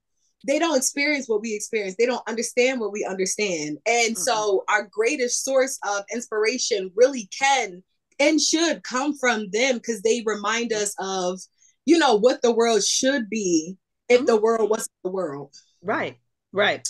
[0.47, 1.95] they don't experience what we experience.
[1.97, 3.77] They don't understand what we understand.
[3.85, 4.21] And mm-hmm.
[4.21, 7.83] so our greatest source of inspiration really can
[8.19, 11.39] and should come from them because they remind us of,
[11.85, 13.77] you know, what the world should be
[14.09, 14.25] if mm-hmm.
[14.25, 15.53] the world wasn't the world.
[15.81, 16.17] Right.
[16.51, 16.87] Right.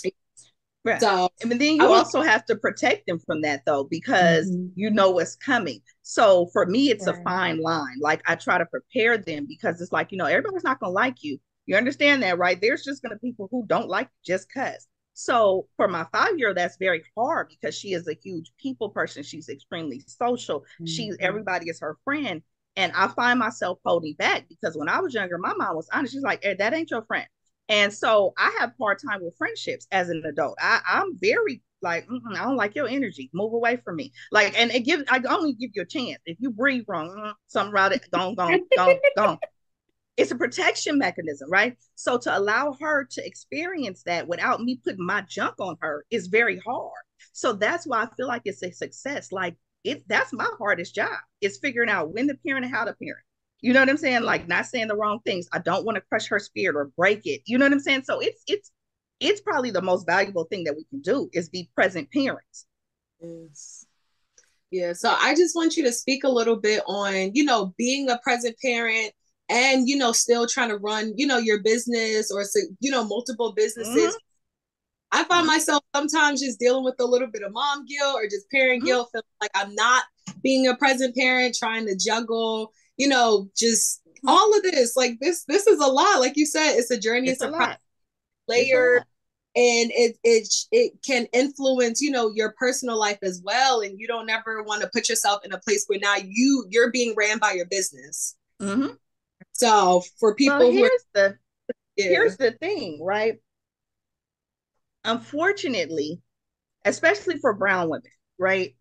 [0.84, 1.00] Right.
[1.00, 4.68] So, and then you also have to protect them from that though, because mm-hmm.
[4.74, 5.80] you know what's coming.
[6.02, 7.16] So for me, it's right.
[7.16, 7.98] a fine line.
[8.00, 11.22] Like I try to prepare them because it's like, you know, everybody's not gonna like
[11.22, 11.38] you.
[11.66, 12.60] You understand that, right?
[12.60, 14.86] There's just going to be people who don't like just cuz.
[15.14, 19.22] So for my five year, that's very hard because she is a huge people person.
[19.22, 20.60] She's extremely social.
[20.60, 20.86] Mm-hmm.
[20.86, 22.42] She's everybody is her friend.
[22.74, 26.14] And I find myself holding back because when I was younger, my mom was honest.
[26.14, 27.26] She's like, hey, that ain't your friend.
[27.68, 30.58] And so I have hard time with friendships as an adult.
[30.60, 33.30] I, I'm very like, I don't like your energy.
[33.32, 34.12] Move away from me.
[34.30, 36.18] Like, and it gives, I only give you a chance.
[36.26, 39.40] If you breathe wrong, mm, something about it, don't, don't, don't, don't
[40.16, 41.76] it's a protection mechanism, right?
[41.94, 46.26] So to allow her to experience that without me putting my junk on her is
[46.26, 46.92] very hard.
[47.32, 49.32] So that's why I feel like it's a success.
[49.32, 52.92] Like it that's my hardest job is figuring out when to parent and how to
[52.92, 53.24] parent.
[53.62, 54.22] You know what I'm saying?
[54.22, 55.48] Like not saying the wrong things.
[55.52, 57.42] I don't want to crush her spirit or break it.
[57.46, 58.02] You know what I'm saying?
[58.04, 58.70] So it's it's
[59.20, 62.66] it's probably the most valuable thing that we can do is be present parents.
[63.20, 63.86] Yes.
[64.70, 64.92] Yeah.
[64.94, 68.18] So I just want you to speak a little bit on, you know, being a
[68.18, 69.12] present parent
[69.48, 72.44] and you know still trying to run you know your business or
[72.80, 75.20] you know multiple businesses mm-hmm.
[75.20, 78.50] i find myself sometimes just dealing with a little bit of mom guilt or just
[78.50, 78.86] parent mm-hmm.
[78.86, 80.04] guilt feeling like i'm not
[80.42, 84.28] being a present parent trying to juggle you know just mm-hmm.
[84.28, 87.28] all of this like this this is a lot like you said it's a journey
[87.28, 87.78] it's, it's a, a
[88.48, 88.98] layer
[89.54, 94.06] and it it it can influence you know your personal life as well and you
[94.06, 97.38] don't ever want to put yourself in a place where now you you're being ran
[97.38, 98.94] by your business mm-hmm.
[99.54, 101.36] So for people well, here's the
[101.96, 102.06] yeah.
[102.06, 103.38] here's the thing, right?
[105.04, 106.20] unfortunately,
[106.84, 108.74] especially for brown women, right?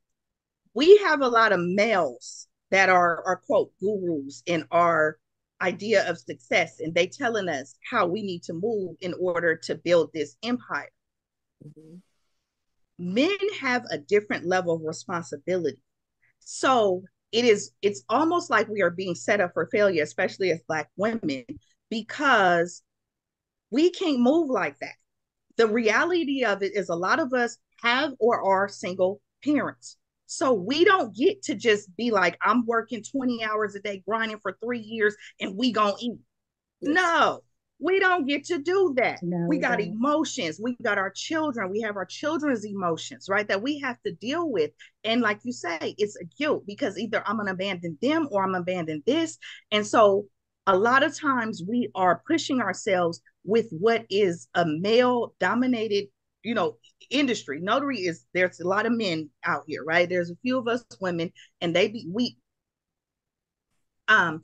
[0.73, 5.17] We have a lot of males that are, are quote gurus in our
[5.61, 9.75] idea of success and they telling us how we need to move in order to
[9.75, 10.89] build this empire.
[11.65, 11.97] Mm-hmm.
[12.97, 15.79] Men have a different level of responsibility.
[16.39, 20.61] So it is it's almost like we are being set up for failure, especially as
[20.67, 21.45] black women,
[21.89, 22.83] because
[23.69, 24.95] we can't move like that.
[25.57, 29.97] The reality of it is a lot of us have or are single parents.
[30.31, 34.39] So we don't get to just be like, I'm working 20 hours a day, grinding
[34.39, 36.19] for three years, and we gonna eat.
[36.79, 36.95] Yes.
[36.95, 37.41] No,
[37.79, 39.21] we don't get to do that.
[39.21, 40.57] No, we got emotions.
[40.57, 41.69] We got our children.
[41.69, 43.45] We have our children's emotions, right?
[43.45, 44.71] That we have to deal with.
[45.03, 48.55] And like you say, it's a guilt because either I'm gonna abandon them or I'm
[48.55, 49.37] abandon this.
[49.69, 50.27] And so
[50.65, 56.07] a lot of times we are pushing ourselves with what is a male dominated
[56.43, 56.77] you know
[57.09, 57.59] industry.
[57.59, 60.07] Notary is there's a lot of men out here right?
[60.07, 62.37] There's a few of us women and they be we
[64.07, 64.41] um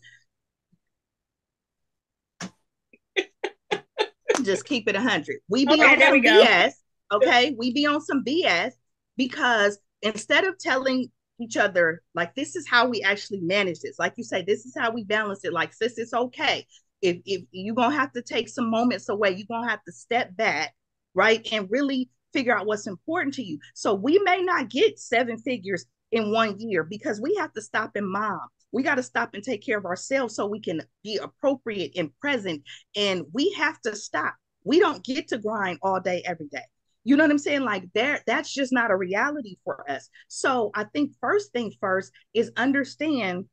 [4.44, 6.72] just keep it 100 we be okay, on some bs
[7.12, 7.56] okay?
[7.58, 8.72] We be on some bs
[9.18, 14.14] because instead of telling each other like this is how we actually manage this like
[14.18, 16.66] you say this is how we balance it like sis it's okay.
[17.02, 20.36] If if you're gonna have to take some moments away you're gonna have to step
[20.36, 20.74] back
[21.18, 21.46] right?
[21.52, 23.58] And really figure out what's important to you.
[23.74, 27.92] So we may not get seven figures in one year because we have to stop
[27.96, 28.40] and mom.
[28.72, 32.16] We got to stop and take care of ourselves so we can be appropriate and
[32.20, 32.62] present.
[32.96, 34.36] And we have to stop.
[34.64, 36.66] We don't get to grind all day, every day.
[37.04, 37.62] You know what I'm saying?
[37.62, 40.10] Like there, that's just not a reality for us.
[40.28, 43.46] So I think first thing first is understand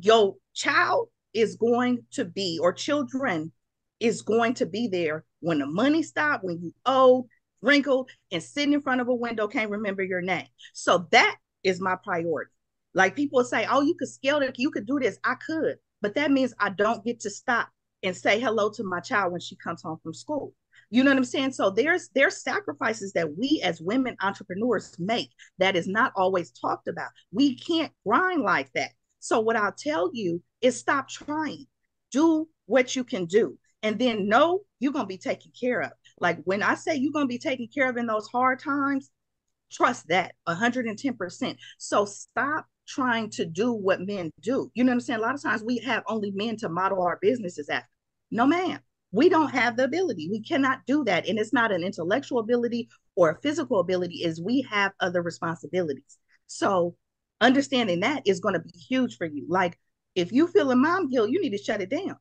[0.00, 3.52] your child is going to be, or children
[4.00, 7.26] is going to be there when the money stopped, when you owe,
[7.62, 10.46] wrinkled, and sitting in front of a window can't remember your name.
[10.74, 12.50] So that is my priority.
[12.94, 15.18] Like people say, oh, you could scale it, you could do this.
[15.24, 17.68] I could, but that means I don't get to stop
[18.02, 20.54] and say hello to my child when she comes home from school.
[20.90, 21.52] You know what I'm saying?
[21.52, 26.86] So there's there's sacrifices that we as women entrepreneurs make that is not always talked
[26.86, 27.10] about.
[27.32, 28.90] We can't grind like that.
[29.18, 31.66] So what I'll tell you is stop trying.
[32.12, 35.92] Do what you can do and then know you're going to be taken care of.
[36.18, 39.10] Like when I say you're going to be taken care of in those hard times,
[39.70, 41.56] trust that 110%.
[41.78, 44.72] So stop trying to do what men do.
[44.74, 45.20] You know what I'm saying?
[45.20, 47.88] A lot of times we have only men to model our businesses after.
[48.32, 48.80] No, ma'am.
[49.12, 50.28] We don't have the ability.
[50.32, 51.28] We cannot do that.
[51.28, 56.18] And it's not an intellectual ability or a physical ability, is we have other responsibilities.
[56.48, 56.96] So
[57.40, 59.46] understanding that is going to be huge for you.
[59.48, 59.78] Like
[60.16, 62.16] if you feel a mom guilt, you need to shut it down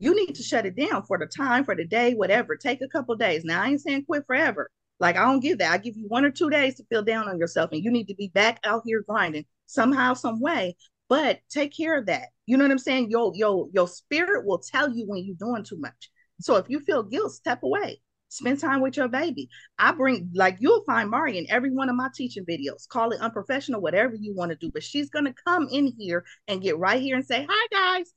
[0.00, 2.56] you need to shut it down for the time, for the day, whatever.
[2.56, 3.44] Take a couple days.
[3.44, 4.70] Now, I ain't saying quit forever.
[5.00, 5.72] Like, I don't give that.
[5.72, 8.08] I give you one or two days to feel down on yourself, and you need
[8.08, 10.76] to be back out here grinding somehow, some way.
[11.08, 12.28] But take care of that.
[12.46, 13.10] You know what I'm saying?
[13.10, 16.10] Your your your spirit will tell you when you're doing too much.
[16.40, 18.00] So if you feel guilt, step away.
[18.30, 19.48] Spend time with your baby.
[19.78, 22.86] I bring like you'll find Mari in every one of my teaching videos.
[22.86, 24.70] Call it unprofessional, whatever you want to do.
[24.70, 28.12] But she's gonna come in here and get right here and say, "Hi guys,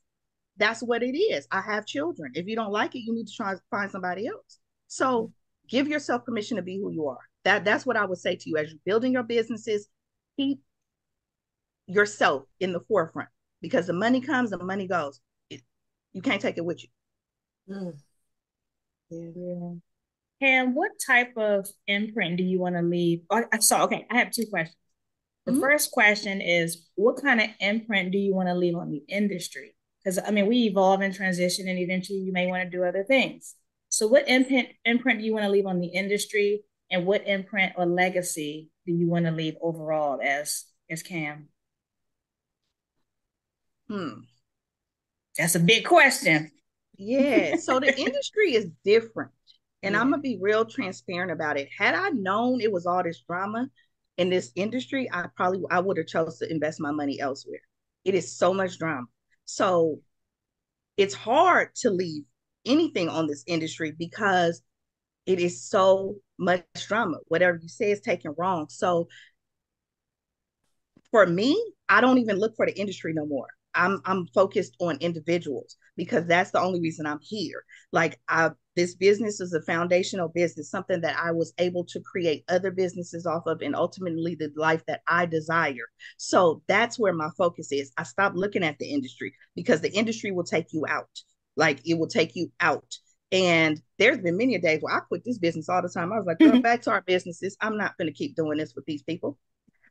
[0.56, 1.46] that's what it is.
[1.50, 2.32] I have children.
[2.34, 4.58] If you don't like it, you need to try and find somebody else.
[4.88, 5.32] So
[5.68, 7.18] give yourself permission to be who you are.
[7.44, 9.88] That that's what I would say to you as you're building your businesses.
[10.36, 10.60] Keep
[11.86, 13.28] yourself in the forefront
[13.60, 15.20] because the money comes, the money goes.
[15.50, 15.62] It,
[16.12, 17.74] you can't take it with you.
[17.74, 17.94] Mm.
[19.10, 20.48] Yeah.
[20.48, 23.22] And what type of imprint do you want to leave?
[23.30, 23.84] Oh, I saw.
[23.84, 24.76] Okay, I have two questions.
[25.46, 25.60] The mm-hmm.
[25.60, 29.74] first question is, what kind of imprint do you want to leave on the industry?
[30.02, 33.04] Because I mean, we evolve and transition, and eventually you may want to do other
[33.04, 33.54] things.
[33.88, 37.74] So, what imprint imprint do you want to leave on the industry, and what imprint
[37.76, 41.48] or legacy do you want to leave overall as as Camm?
[43.88, 44.22] Hmm,
[45.38, 46.50] that's a big question.
[46.96, 47.56] Yeah.
[47.60, 49.30] So the industry is different,
[49.82, 50.00] and yeah.
[50.00, 51.68] I'm gonna be real transparent about it.
[51.76, 53.68] Had I known it was all this drama
[54.18, 57.60] in this industry, I probably I would have chose to invest my money elsewhere.
[58.04, 59.06] It is so much drama.
[59.54, 60.00] So
[60.96, 62.24] it's hard to leave
[62.64, 64.62] anything on this industry because
[65.26, 67.18] it is so much drama.
[67.28, 68.66] Whatever you say is taken wrong.
[68.70, 69.08] So
[71.10, 73.48] for me, I don't even look for the industry no more.
[73.74, 77.64] I'm I'm focused on individuals because that's the only reason I'm here.
[77.92, 82.44] Like I this business is a foundational business, something that I was able to create
[82.48, 85.88] other businesses off of and ultimately the life that I desire.
[86.16, 87.92] So that's where my focus is.
[87.98, 91.10] I stopped looking at the industry because the industry will take you out.
[91.56, 92.96] Like it will take you out.
[93.30, 96.12] And there's been many days where I quit this business all the time.
[96.12, 96.60] I was like, girl, mm-hmm.
[96.60, 97.56] back to our businesses.
[97.60, 99.38] I'm not going to keep doing this with these people.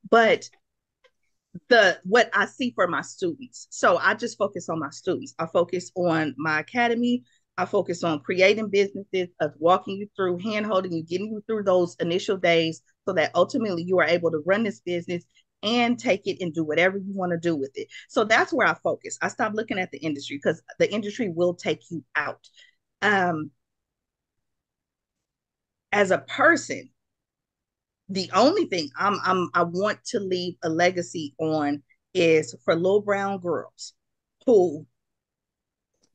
[0.09, 0.49] But
[1.69, 3.67] the what I see for my students.
[3.71, 5.33] So I just focus on my students.
[5.37, 7.23] I focus on my academy.
[7.61, 11.63] I focus on creating businesses, of walking you through, hand holding you, getting you through
[11.63, 15.23] those initial days so that ultimately you are able to run this business
[15.61, 17.87] and take it and do whatever you want to do with it.
[18.09, 19.19] So that's where I focus.
[19.21, 22.47] I stop looking at the industry because the industry will take you out.
[23.03, 23.51] Um,
[25.91, 26.89] as a person,
[28.09, 31.83] the only thing I'm, I'm I want to leave a legacy on
[32.15, 33.93] is for little brown girls
[34.47, 34.87] who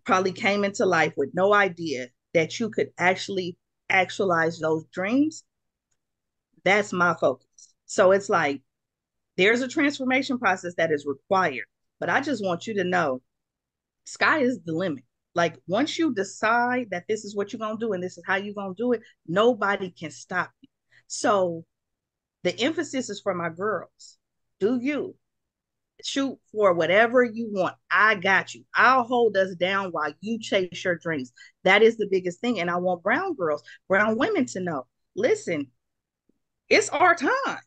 [0.06, 3.58] probably came into life with no idea that you could actually
[3.90, 5.44] actualize those dreams.
[6.64, 7.74] That's my focus.
[7.86, 8.62] So it's like
[9.36, 11.66] there's a transformation process that is required,
[12.00, 13.20] but I just want you to know
[14.04, 15.04] sky is the limit.
[15.34, 18.24] Like once you decide that this is what you're going to do and this is
[18.26, 20.68] how you're going to do it, nobody can stop you.
[21.08, 21.64] So
[22.42, 24.18] the emphasis is for my girls.
[24.60, 25.14] Do you
[26.04, 27.76] shoot for whatever you want?
[27.90, 28.64] I got you.
[28.74, 31.32] I'll hold us down while you chase your dreams.
[31.64, 32.60] That is the biggest thing.
[32.60, 34.86] And I want brown girls, brown women to know
[35.16, 35.70] listen,
[36.68, 37.58] it's our time.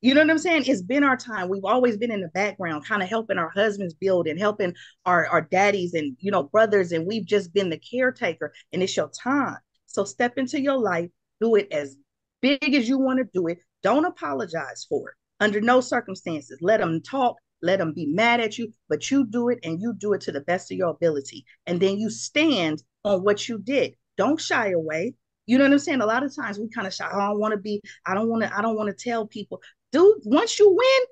[0.00, 0.64] You know what I'm saying?
[0.66, 1.48] It's been our time.
[1.48, 4.74] We've always been in the background, kind of helping our husbands build and helping
[5.06, 8.52] our, our daddies and you know brothers, and we've just been the caretaker.
[8.72, 9.56] And it's your time.
[9.86, 11.08] So step into your life,
[11.40, 11.96] do it as
[12.42, 13.58] big as you want to do it.
[13.82, 16.58] Don't apologize for it under no circumstances.
[16.60, 19.94] Let them talk, let them be mad at you, but you do it and you
[19.94, 21.44] do it to the best of your ability.
[21.66, 23.94] And then you stand on what you did.
[24.16, 25.14] Don't shy away.
[25.46, 26.00] You know what I'm saying?
[26.00, 27.08] A lot of times we kind of shy.
[27.10, 29.26] Oh, I don't want to be, I don't want to, I don't want to tell
[29.26, 29.60] people.
[29.92, 31.06] Dude, once you win,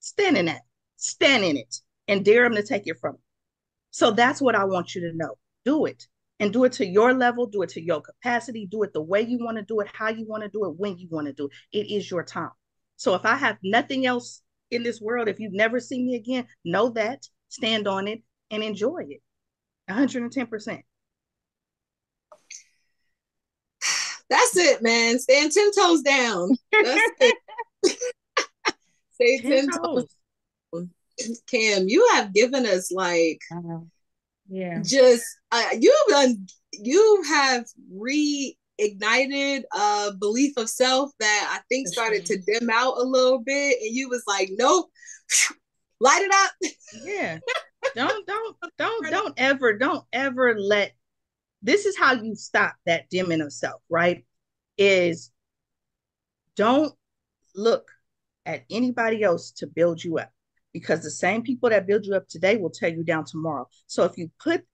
[0.00, 0.62] stand in that,
[0.96, 1.76] stand in it,
[2.06, 3.22] and dare them to take it from you.
[3.90, 5.36] So that's what I want you to know.
[5.64, 6.06] Do it
[6.40, 9.22] and do it to your level, do it to your capacity, do it the way
[9.22, 11.32] you want to do it, how you want to do it, when you want to
[11.32, 11.78] do it.
[11.78, 12.50] It is your time.
[12.96, 16.46] So if I have nothing else in this world, if you've never seen me again,
[16.64, 19.22] know that, stand on it, and enjoy it.
[19.90, 20.82] 110%.
[24.30, 25.18] That's it, man.
[25.18, 26.50] Stand 10 toes down.
[26.72, 27.36] That's it.
[29.14, 30.06] Stay 10, 10 toes.
[30.72, 30.86] toes.
[31.50, 33.80] Camm, you have given us like uh-huh
[34.48, 37.64] yeah just uh, you've done you have
[38.80, 43.78] reignited a belief of self that i think started to dim out a little bit
[43.80, 44.90] and you was like nope
[46.00, 46.72] light it up.
[47.04, 47.38] Yeah.
[47.94, 50.92] Don't don't don't don't ever don't ever let
[51.62, 54.24] this is how you stop that dimming of self right?
[54.76, 55.30] Is
[56.56, 56.92] don't
[57.54, 57.90] look
[58.46, 60.30] at anybody else to build you up
[60.72, 63.66] because the same people that build you up today will tear you down tomorrow.
[63.86, 64.64] So if you put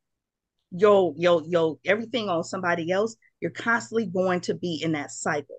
[0.71, 5.57] your your your everything on somebody else, you're constantly going to be in that cycle.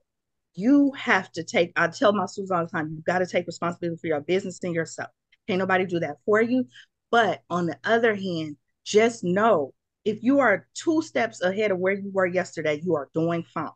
[0.55, 3.45] You have to take, I tell my students all the time, you've got to take
[3.45, 5.11] responsibility for your business and yourself.
[5.45, 6.65] Can't nobody do that for you.
[7.11, 11.93] But on the other hand, just know if you are two steps ahead of where
[11.93, 13.69] you were yesterday, you are doing fine.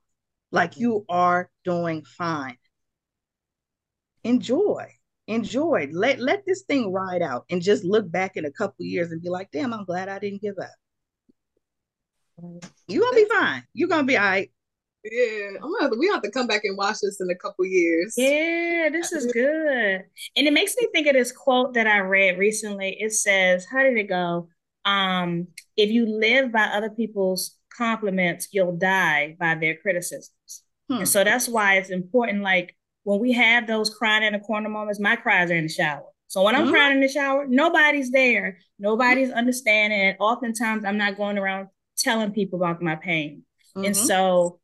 [0.51, 2.57] Like you are doing fine.
[4.23, 4.87] Enjoy
[5.27, 5.87] enjoy.
[5.91, 9.21] Let let this thing ride out and just look back in a couple years and
[9.21, 10.73] be like, damn, I'm glad I didn't give up.
[12.87, 13.63] You're gonna be fine.
[13.73, 14.51] You're gonna be all right.
[15.03, 17.35] Yeah, I'm gonna have to, we have to come back and watch this in a
[17.35, 18.13] couple years.
[18.17, 20.03] Yeah, this is good.
[20.35, 22.97] And it makes me think of this quote that I read recently.
[22.99, 24.49] It says, how did it go?
[24.85, 30.63] Um, if you live by other people's compliments, you'll die by their criticisms.
[30.89, 30.97] Hmm.
[30.97, 34.69] And so that's why it's important, like when we have those crying in the corner
[34.69, 36.03] moments, my cries are in the shower.
[36.27, 36.71] So when I'm mm-hmm.
[36.71, 38.59] crying in the shower, nobody's there.
[38.77, 39.99] Nobody's understanding.
[39.99, 41.69] And oftentimes I'm not going around
[42.01, 43.43] telling people about my pain.
[43.75, 43.85] Mm-hmm.
[43.85, 44.59] And so,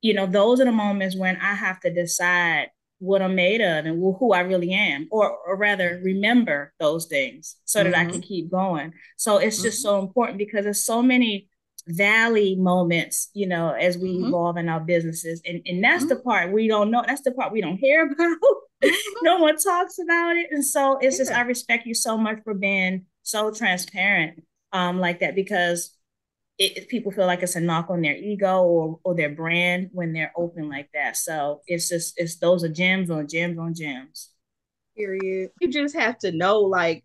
[0.00, 3.84] you know, those are the moments when I have to decide what I'm made of
[3.84, 7.90] and who I really am, or, or rather remember those things so mm-hmm.
[7.90, 8.20] that I can mm-hmm.
[8.20, 8.92] keep going.
[9.16, 10.06] So it's just so mm-hmm.
[10.06, 11.48] important because there's so many
[11.88, 14.28] valley moments, you know, as we mm-hmm.
[14.28, 15.42] evolve in our businesses.
[15.44, 16.08] And, and that's mm-hmm.
[16.08, 17.04] the part we don't know.
[17.06, 18.38] That's the part we don't hear about.
[18.82, 19.24] Mm-hmm.
[19.24, 20.48] no one talks about it.
[20.50, 21.24] And so it's yeah.
[21.24, 25.95] just, I respect you so much for being so transparent um, like that because
[26.58, 30.12] it, people feel like it's a knock on their ego or, or their brand when
[30.12, 31.16] they're open like that.
[31.16, 34.30] So it's just, it's those are gems on gems on gems.
[34.96, 35.50] Period.
[35.60, 37.04] You just have to know, like,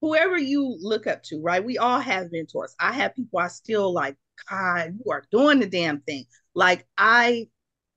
[0.00, 1.64] whoever you look up to, right?
[1.64, 2.74] We all have mentors.
[2.80, 4.16] I have people I still like,
[4.50, 6.24] God, you are doing the damn thing.
[6.54, 7.48] Like I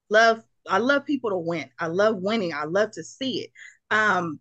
[0.08, 1.68] love, I love people to win.
[1.80, 2.54] I love winning.
[2.54, 3.50] I love to see it.
[3.90, 4.38] Um,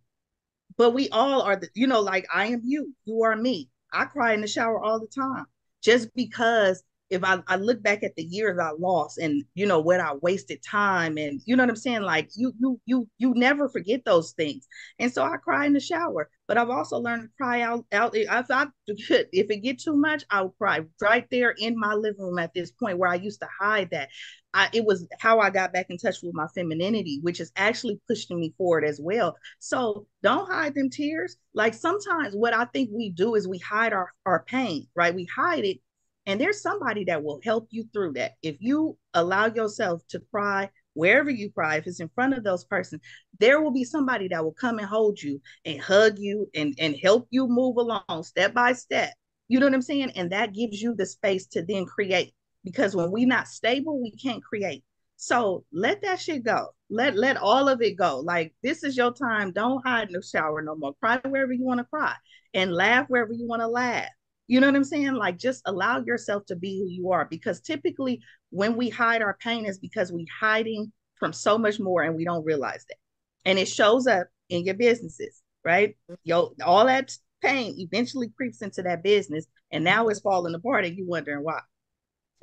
[0.78, 3.72] but we all are the, you know, like I am you, you are me.
[3.92, 5.46] I cry in the shower all the time
[5.86, 9.80] just because if I, I look back at the years I lost and you know
[9.80, 12.02] what I wasted time and you know what I'm saying?
[12.02, 14.68] Like you you you you never forget those things.
[15.00, 18.16] And so I cry in the shower but I've also learned to cry out out
[18.16, 22.40] if I if it get too much I'll cry right there in my living room
[22.40, 24.10] at this point where I used to hide that
[24.54, 28.00] I, it was how I got back in touch with my femininity, which is actually
[28.08, 29.36] pushing me forward as well.
[29.60, 31.36] So don't hide them tears.
[31.54, 35.14] Like sometimes what I think we do is we hide our, our pain, right?
[35.14, 35.80] We hide it
[36.26, 38.34] and there's somebody that will help you through that.
[38.42, 42.66] If you allow yourself to cry wherever you cry, if it's in front of those
[42.66, 43.02] persons,
[43.40, 46.96] there will be somebody that will come and hold you and hug you and, and
[46.96, 49.14] help you move along step by step.
[49.48, 50.12] You know what I'm saying?
[50.16, 52.34] And that gives you the space to then create.
[52.64, 54.84] Because when we're not stable, we can't create.
[55.18, 56.70] So let that shit go.
[56.90, 58.20] Let let all of it go.
[58.20, 59.52] Like this is your time.
[59.52, 60.94] Don't hide in the shower no more.
[60.96, 62.16] Cry wherever you want to cry
[62.54, 64.10] and laugh wherever you want to laugh.
[64.48, 65.14] You know what I'm saying?
[65.14, 68.22] Like just allow yourself to be who you are because typically
[68.52, 72.26] when we hide our pain is because we hiding from so much more and we
[72.26, 72.98] don't realize that.
[73.46, 75.96] And it shows up in your businesses, right?
[76.10, 76.16] Mm-hmm.
[76.24, 80.98] Yo, all that pain eventually creeps into that business and now it's falling apart and
[80.98, 81.62] you wondering why.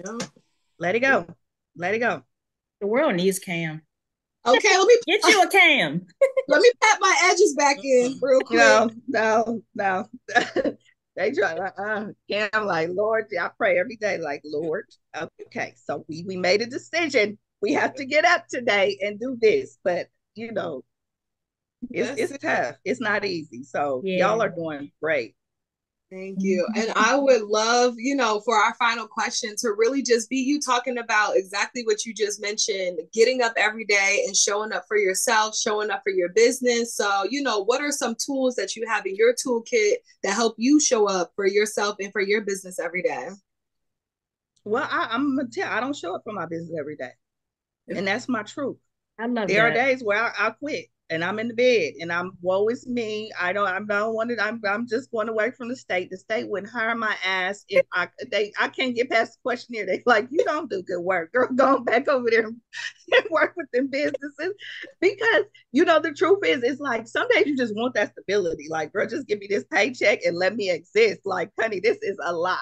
[0.05, 0.27] Yeah.
[0.79, 1.27] Let it go.
[1.77, 2.23] Let it go.
[2.81, 3.83] The world needs Camm.
[4.45, 6.05] Okay, let me get you a cam.
[6.49, 8.59] let me pat my edges back in real quick.
[8.59, 10.07] No, no, no.
[11.17, 14.87] They try uh, uh and I'm like, Lord, I pray every day, like, Lord,
[15.47, 17.39] okay, so we we made a decision.
[17.61, 19.79] We have to get up today and do this.
[19.85, 20.85] But you know,
[21.91, 22.77] it's it's tough.
[22.85, 23.63] It's not easy.
[23.65, 24.29] So yeah.
[24.29, 25.35] y'all are doing great.
[26.13, 26.67] Thank you.
[26.77, 30.61] And I would love, you know, for our final question to really just be you
[30.61, 34.99] talking about exactly what you just mentioned getting up every day and showing up for
[34.99, 36.95] yourself, showing up for your business.
[36.95, 40.55] So, you know, what are some tools that you have in your toolkit that help
[40.59, 43.29] you show up for yourself and for your business every day?
[44.65, 47.13] Well, I, am gonna tell I don't show up for my business every day.
[47.89, 48.77] And that's my truth.
[49.19, 49.71] I love there that.
[49.71, 52.87] are days where I, I quit and I'm in the bed and I'm woe is
[52.87, 53.31] me.
[53.39, 56.11] I don't I don't want to I'm I'm just going away from the state.
[56.11, 59.87] The state wouldn't hire my ass if I they I can't get past the questionnaire.
[59.87, 61.33] They like you don't do good work.
[61.33, 62.47] Girl, go back over there
[63.13, 64.55] and work with them businesses.
[65.01, 68.67] Because you know the truth is it's like some days you just want that stability.
[68.71, 71.21] Like, girl, just give me this paycheck and let me exist.
[71.25, 72.61] Like, honey, this is a lot.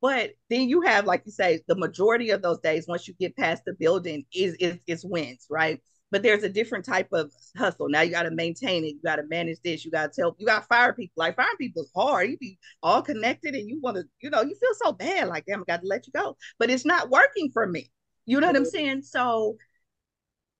[0.00, 3.36] But then you have, like you say, the majority of those days, once you get
[3.36, 5.80] past the building, is is is wins, right?
[6.10, 7.88] But there's a different type of hustle.
[7.88, 8.94] Now you got to maintain it.
[8.94, 9.84] You got to manage this.
[9.84, 10.36] You got to tell.
[10.38, 11.14] You got to fire people.
[11.16, 12.30] Like firing people is hard.
[12.30, 15.28] You be all connected, and you want to, you know, you feel so bad.
[15.28, 16.36] Like damn, I got to let you go.
[16.58, 17.90] But it's not working for me.
[18.26, 19.02] You know what I'm saying?
[19.02, 19.56] So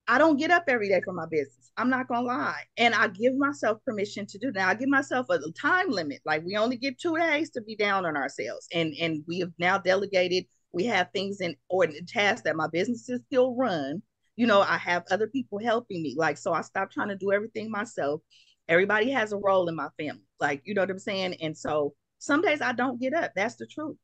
[0.07, 1.71] I don't get up every day for my business.
[1.77, 4.69] I'm not gonna lie, and I give myself permission to do that.
[4.69, 6.21] I give myself a time limit.
[6.25, 9.53] Like we only get two days to be down on ourselves, and and we have
[9.59, 10.47] now delegated.
[10.73, 14.03] We have things in or tasks that my businesses still run
[14.39, 16.15] you know, I have other people helping me.
[16.17, 18.21] Like, so I stopped trying to do everything myself.
[18.69, 20.23] Everybody has a role in my family.
[20.39, 21.35] Like, you know what I'm saying?
[21.43, 23.33] And so some days I don't get up.
[23.35, 23.97] That's the truth.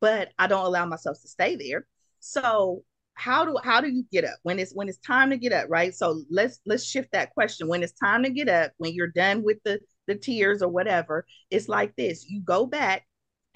[0.00, 1.88] But I don't allow myself to stay there.
[2.20, 2.84] So
[3.14, 5.66] how do how do you get up when it's when it's time to get up,
[5.68, 5.92] right?
[5.92, 7.66] So let's let's shift that question.
[7.66, 11.26] When it's time to get up, when you're done with the the tears or whatever,
[11.50, 12.26] it's like this.
[12.28, 13.04] You go back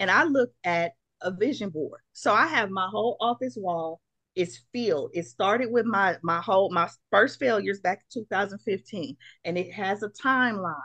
[0.01, 2.01] and I look at a vision board.
[2.11, 4.01] So I have my whole office wall
[4.35, 5.11] is filled.
[5.13, 10.03] It started with my my whole my first failures back in 2015, and it has
[10.03, 10.75] a timeline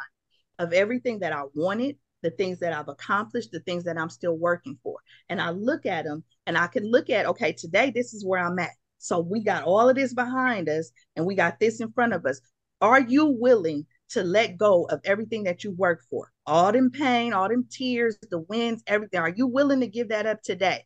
[0.59, 4.36] of everything that I wanted, the things that I've accomplished, the things that I'm still
[4.36, 4.98] working for.
[5.28, 8.44] And I look at them and I can look at, okay, today this is where
[8.44, 8.70] I'm at.
[8.98, 12.26] So we got all of this behind us and we got this in front of
[12.26, 12.40] us.
[12.82, 16.30] Are you willing to let go of everything that you worked for?
[16.46, 19.20] All them pain, all them tears, the wins, everything.
[19.20, 20.84] Are you willing to give that up today?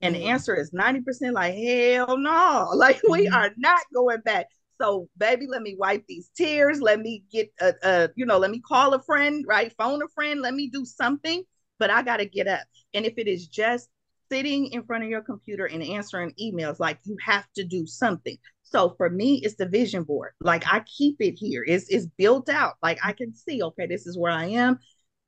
[0.00, 0.28] And the mm-hmm.
[0.28, 2.70] answer is 90% like, hell no.
[2.74, 3.34] Like, we mm-hmm.
[3.34, 4.46] are not going back.
[4.80, 6.80] So, baby, let me wipe these tears.
[6.80, 9.74] Let me get a, a, you know, let me call a friend, right?
[9.76, 10.40] Phone a friend.
[10.40, 11.42] Let me do something,
[11.80, 12.60] but I got to get up.
[12.94, 13.88] And if it is just
[14.30, 18.36] sitting in front of your computer and answering emails, like you have to do something.
[18.62, 20.32] So for me, it's the vision board.
[20.40, 21.64] Like I keep it here.
[21.66, 22.74] It's it's built out.
[22.82, 24.78] Like I can see, okay, this is where I am.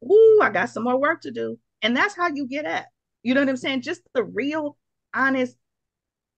[0.05, 1.59] Ooh, I got some more work to do.
[1.83, 2.87] And that's how you get up.
[3.23, 3.83] You know what I'm saying?
[3.83, 4.77] Just the real,
[5.15, 5.57] honest,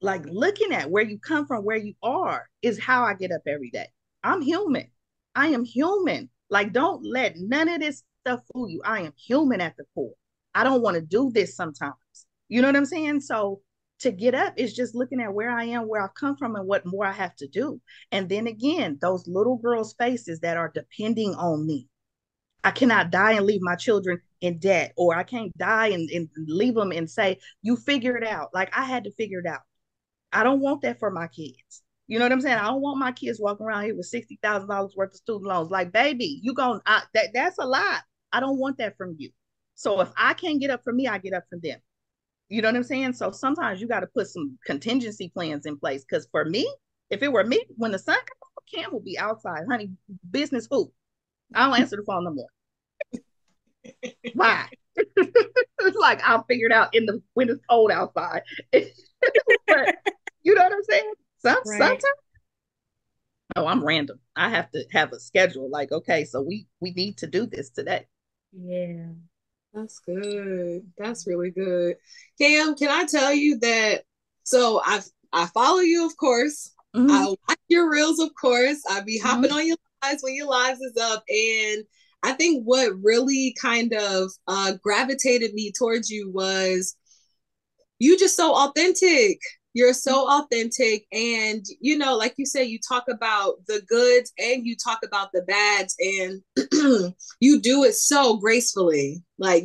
[0.01, 3.43] like looking at where you come from, where you are, is how I get up
[3.47, 3.87] every day.
[4.25, 4.91] I'm human.
[5.35, 6.29] I am human.
[6.51, 8.83] Like, don't let none of this stuff fool you.
[8.85, 10.15] I am human at the core.
[10.55, 11.95] I don't want to do this sometimes.
[12.49, 13.21] You know what I'm saying?
[13.21, 13.63] So
[14.01, 16.67] to get up is just looking at where I am, where I come from, and
[16.67, 17.81] what more I have to do.
[18.11, 21.89] And then again, those little girls' faces that are depending on me.
[22.65, 26.29] I cannot die and leave my children in debt or I can't die and, and
[26.37, 28.51] leave them and say, you figure it out.
[28.53, 29.61] Like I had to figure it out.
[30.33, 31.83] I don't want that for my kids.
[32.09, 32.59] You know what I'm saying?
[32.59, 35.47] I don't want my kids walking around here with sixty thousand dollars worth of student
[35.47, 35.71] loans.
[35.71, 38.03] Like, baby, you going to that that's a lot.
[38.33, 39.31] I don't want that from you.
[39.75, 41.79] So if I can't get up for me, I get up for them.
[42.49, 43.15] You know what I'm saying?
[43.15, 46.05] So sometimes you got to put some contingency plans in place.
[46.05, 46.71] Because for me,
[47.09, 49.91] if it were me, when the sun comes up, Camm will be outside, honey.
[50.31, 50.93] Business who?
[51.55, 52.49] I don't answer the phone no more.
[54.35, 54.67] Why?
[54.97, 58.43] it's like I'll figure it out in the when it's cold outside.
[58.73, 59.97] but
[60.43, 61.13] you know what I'm saying?
[61.39, 61.79] Some, right.
[61.79, 62.03] Sometimes.
[63.57, 64.19] Oh, I'm random.
[64.35, 65.69] I have to have a schedule.
[65.71, 68.07] Like, okay, so we we need to do this today.
[68.53, 69.13] Yeah,
[69.73, 70.87] that's good.
[70.97, 71.97] That's really good.
[72.41, 74.05] Camm, can I tell you that?
[74.45, 75.01] So I
[75.33, 76.73] I follow you, of course.
[76.95, 77.11] Mm-hmm.
[77.11, 78.83] I watch your reels, of course.
[78.91, 79.55] I be hopping mm-hmm.
[79.55, 81.85] on your lives when your lives is up, and
[82.23, 86.97] I think what really kind of uh, gravitated me towards you was
[87.99, 89.39] you just so authentic.
[89.75, 91.07] You're so authentic.
[91.13, 95.31] And, you know, like you said, you talk about the goods and you talk about
[95.33, 99.23] the bads, and you do it so gracefully.
[99.39, 99.65] Like,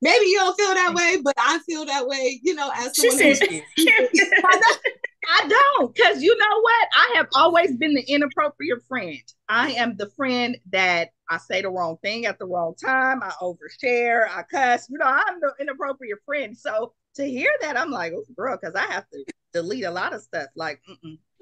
[0.00, 3.36] maybe you don't feel that way, but I feel that way, you know, as someone
[5.28, 6.88] I don't, because you know what?
[6.96, 9.22] I have always been the inappropriate friend.
[9.48, 13.22] I am the friend that I say the wrong thing at the wrong time.
[13.22, 14.28] I overshare.
[14.28, 14.88] I cuss.
[14.90, 16.56] You know, I'm the inappropriate friend.
[16.56, 20.12] So to hear that, I'm like, oh, girl, because I have to delete a lot
[20.12, 20.48] of stuff.
[20.56, 20.80] Like,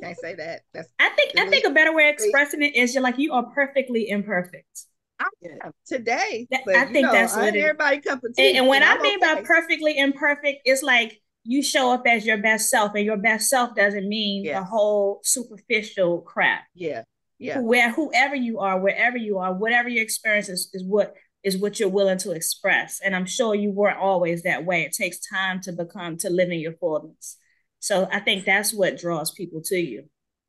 [0.03, 0.63] can't say that.
[0.75, 1.49] That's I think delete.
[1.49, 4.87] I think a better way of expressing it is you're like you are perfectly imperfect.
[5.19, 5.29] I
[5.65, 6.49] am today.
[6.53, 8.23] I think know, that's what everybody comes.
[8.39, 9.35] And, and when I mean okay.
[9.35, 13.49] by perfectly imperfect, it's like you show up as your best self, and your best
[13.49, 16.63] self doesn't mean the whole superficial crap.
[16.75, 17.03] Yeah.
[17.39, 17.61] Yeah.
[17.61, 21.81] Where whoever you are, wherever you are, whatever your experience is, is what is what
[21.81, 23.01] you're willing to express.
[23.03, 24.83] And I'm sure you weren't always that way.
[24.83, 27.39] It takes time to become to live in your fullness.
[27.79, 30.05] So I think that's what draws people to you.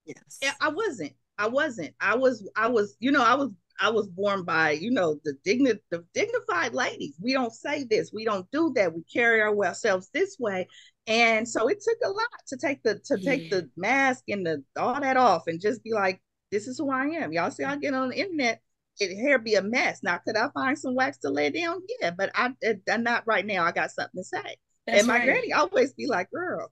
[0.06, 0.40] Yes.
[0.42, 1.14] Yeah, I wasn't.
[1.38, 1.96] I wasn't.
[2.02, 3.52] I was I was, you know, I was
[3.82, 7.16] I was born by, you know, the digni- the dignified ladies.
[7.20, 8.94] We don't say this, we don't do that.
[8.94, 10.68] We carry ourselves this way.
[11.08, 14.64] And so it took a lot to take the to take the mask and the
[14.78, 16.22] all that off and just be like,
[16.52, 17.34] this is who I am.
[17.34, 18.62] Y'all see I get on the internet,
[19.00, 20.02] it hair be a mess.
[20.04, 21.82] Now, could I find some wax to lay down?
[22.00, 23.64] Yeah, but I, I'm uh, not right now.
[23.64, 24.58] I got something to say.
[24.86, 25.26] That's and my right.
[25.26, 26.72] granny always be like, girl,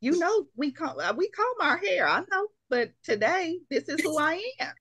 [0.00, 2.06] you know, we comb uh, we comb our hair.
[2.08, 4.72] I know, but today this is who I am.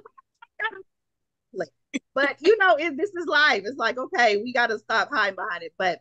[2.14, 3.62] but you know, it, this is life.
[3.64, 5.72] It's like, okay, we got to stop hiding behind it.
[5.78, 6.00] But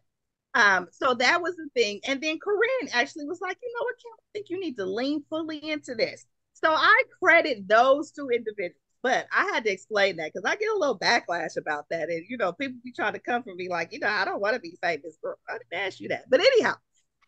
[0.53, 2.01] um, so that was the thing.
[2.07, 5.23] And then Corinne actually was like, you know what, I think you need to lean
[5.29, 6.25] fully into this.
[6.53, 8.81] So I credit those two individuals.
[9.01, 12.09] But I had to explain that because I get a little backlash about that.
[12.09, 14.41] And, you know, people be trying to come for me like, you know, I don't
[14.41, 15.37] want to be famous, girl.
[15.47, 16.25] I didn't ask you that.
[16.29, 16.73] But anyhow,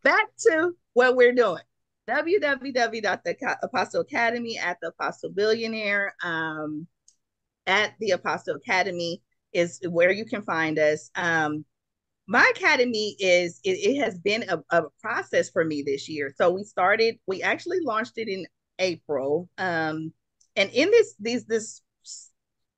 [0.04, 1.62] back to what we're doing
[2.10, 6.14] www.the Academy at the Apostille Billionaire.
[6.24, 6.88] Um,
[7.68, 9.22] at the Apostille Academy
[9.54, 11.10] is where you can find us.
[11.16, 11.66] Um,
[12.28, 16.34] my academy is it, it has been a, a, process for me this year.
[16.38, 18.46] So we started, we actually launched it in
[18.80, 19.50] April.
[19.58, 20.14] Um,
[20.56, 21.82] and in this these this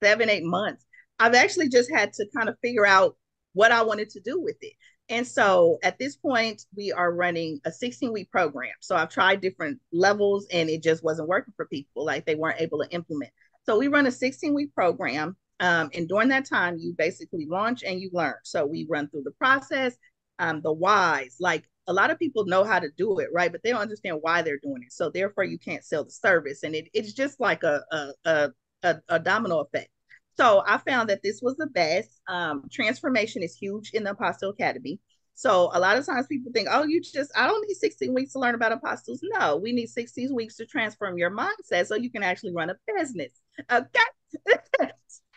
[0.03, 0.85] seven, eight months,
[1.19, 3.15] I've actually just had to kind of figure out
[3.53, 4.73] what I wanted to do with it.
[5.09, 8.71] And so at this point, we are running a 16 week program.
[8.79, 12.05] So I've tried different levels and it just wasn't working for people.
[12.05, 13.31] Like they weren't able to implement.
[13.65, 15.37] So we run a 16 week program.
[15.59, 18.35] Um, and during that time, you basically launch and you learn.
[18.43, 19.95] So we run through the process,
[20.39, 21.37] um, the whys.
[21.39, 23.51] Like a lot of people know how to do it, right?
[23.51, 24.91] But they don't understand why they're doing it.
[24.93, 26.63] So therefore, you can't sell the service.
[26.63, 28.49] And it, it's just like a, a,
[28.83, 29.89] a, a, domino effect.
[30.35, 32.21] So I found that this was the best.
[32.27, 34.99] Um, transformation is huge in the Apostille Academy.
[35.35, 38.33] So a lot of times people think, oh, you just, I don't need 16 weeks
[38.33, 39.19] to learn about apostilles.
[39.23, 42.75] No, we need 16 weeks to transform your mindset so you can actually run a
[42.95, 43.31] business.
[43.71, 43.99] Okay.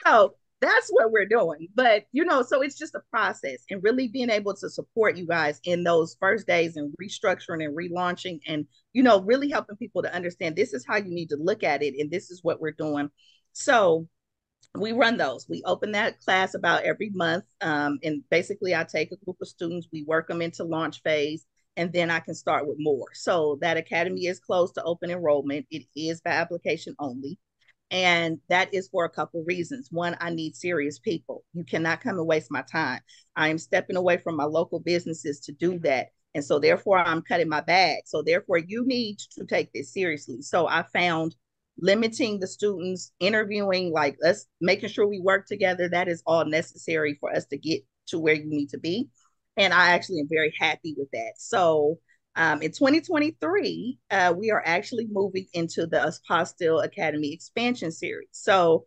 [0.07, 1.69] so that's what we're doing.
[1.75, 5.27] But, you know, so it's just a process and really being able to support you
[5.27, 10.03] guys in those first days and restructuring and relaunching and, you know, really helping people
[10.03, 12.61] to understand this is how you need to look at it and this is what
[12.61, 13.11] we're doing.
[13.53, 14.09] So
[14.75, 15.47] we run those.
[15.49, 17.45] We open that class about every month.
[17.61, 21.47] Um, and basically, I take a group of students, we work them into launch phase,
[21.77, 23.09] and then I can start with more.
[23.13, 25.67] So that academy is closed to open enrollment.
[25.71, 27.39] It is by application only.
[27.91, 29.89] And that is for a couple reasons.
[29.91, 31.45] One, I need serious people.
[31.55, 33.01] You cannot come and waste my time.
[33.37, 36.09] I am stepping away from my local businesses to do that.
[36.35, 38.03] And so therefore I'm cutting my bag.
[38.07, 40.43] So therefore you need to take this seriously.
[40.43, 41.35] So I found
[41.79, 45.89] limiting the students, interviewing, like us making sure we work together.
[45.89, 49.09] That is all necessary for us to get to where you need to be.
[49.57, 51.35] And I actually am very happy with that.
[51.37, 51.99] So
[52.37, 58.29] um, in 2023, uh, we are actually moving into the Apostille Academy expansion series.
[58.33, 58.85] So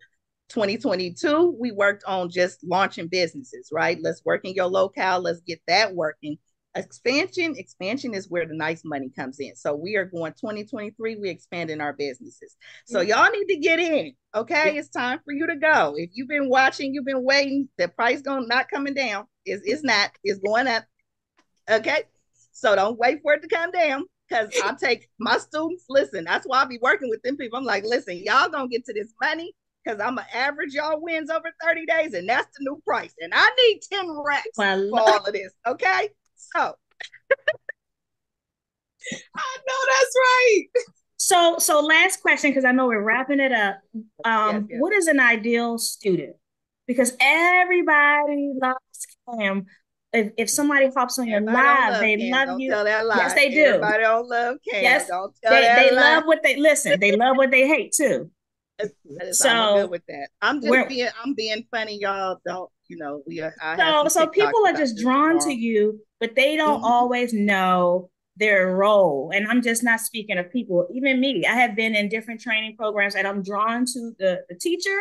[0.49, 3.97] 2022, we worked on just launching businesses, right?
[4.01, 5.21] Let's work in your locale.
[5.21, 6.37] Let's get that working.
[6.75, 9.55] Expansion expansion is where the nice money comes in.
[9.55, 12.55] So we are going 2023 we're expanding our businesses.
[12.85, 14.77] So y'all need to get in okay?
[14.77, 15.95] It's time for you to go.
[15.97, 19.25] If you've been watching you've been waiting the price going not coming down.
[19.47, 20.11] Is it's not.
[20.23, 20.83] It's going up
[21.71, 22.03] okay
[22.59, 26.45] so don't wait for it to come down because i take my students listen that's
[26.45, 29.13] why i be working with them people i'm like listen y'all gonna get to this
[29.21, 29.53] money
[29.83, 33.13] because I'm gonna average y'all wins over 30 days, and that's the new price.
[33.19, 35.51] And I need 10 racks well, for all of this.
[35.65, 36.09] Okay.
[36.35, 36.59] So
[39.35, 40.65] I know that's right.
[41.17, 43.79] So, so last question, because I know we're wrapping it up.
[44.25, 44.81] Um, yes, yes.
[44.81, 46.35] What is an ideal student?
[46.87, 48.77] Because everybody loves
[49.29, 49.65] Camm.
[50.11, 52.31] If, if somebody hops on your live, they Camm.
[52.31, 52.69] love don't you.
[52.71, 53.63] Yes, they do.
[53.63, 54.83] Everybody don't love Camm.
[54.83, 56.99] Yes, don't tell they, they love what they listen.
[56.99, 58.31] They love what they hate too.
[59.31, 60.29] so I'm good with that.
[60.41, 62.39] I'm just being I'm being funny, y'all.
[62.45, 63.21] Don't you know?
[63.27, 63.53] We are.
[63.61, 66.85] I so so people are just drawn to you but they don't mm-hmm.
[66.85, 69.31] always know their role.
[69.33, 71.45] And I'm just not speaking of people, even me.
[71.45, 74.97] I have been in different training programs and I'm drawn to the, the teacher.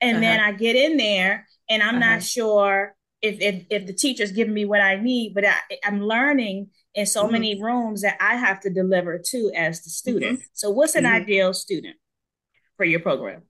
[0.00, 0.20] And uh-huh.
[0.20, 2.14] then I get in there and I'm uh-huh.
[2.14, 5.54] not sure if, if, if the teacher's giving me what I need, but I,
[5.84, 7.32] am learning in so mm-hmm.
[7.32, 10.40] many rooms that I have to deliver to as the student.
[10.40, 10.46] Mm-hmm.
[10.52, 11.22] So what's an mm-hmm.
[11.22, 11.96] ideal student
[12.76, 13.42] for your program?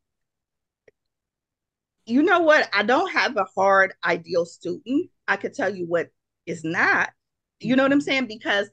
[2.05, 2.69] You know what?
[2.75, 5.11] I don't have a hard ideal student.
[5.27, 6.09] I could tell you what
[6.47, 7.11] is not.
[7.61, 8.27] You know what I'm saying?
[8.27, 8.69] Because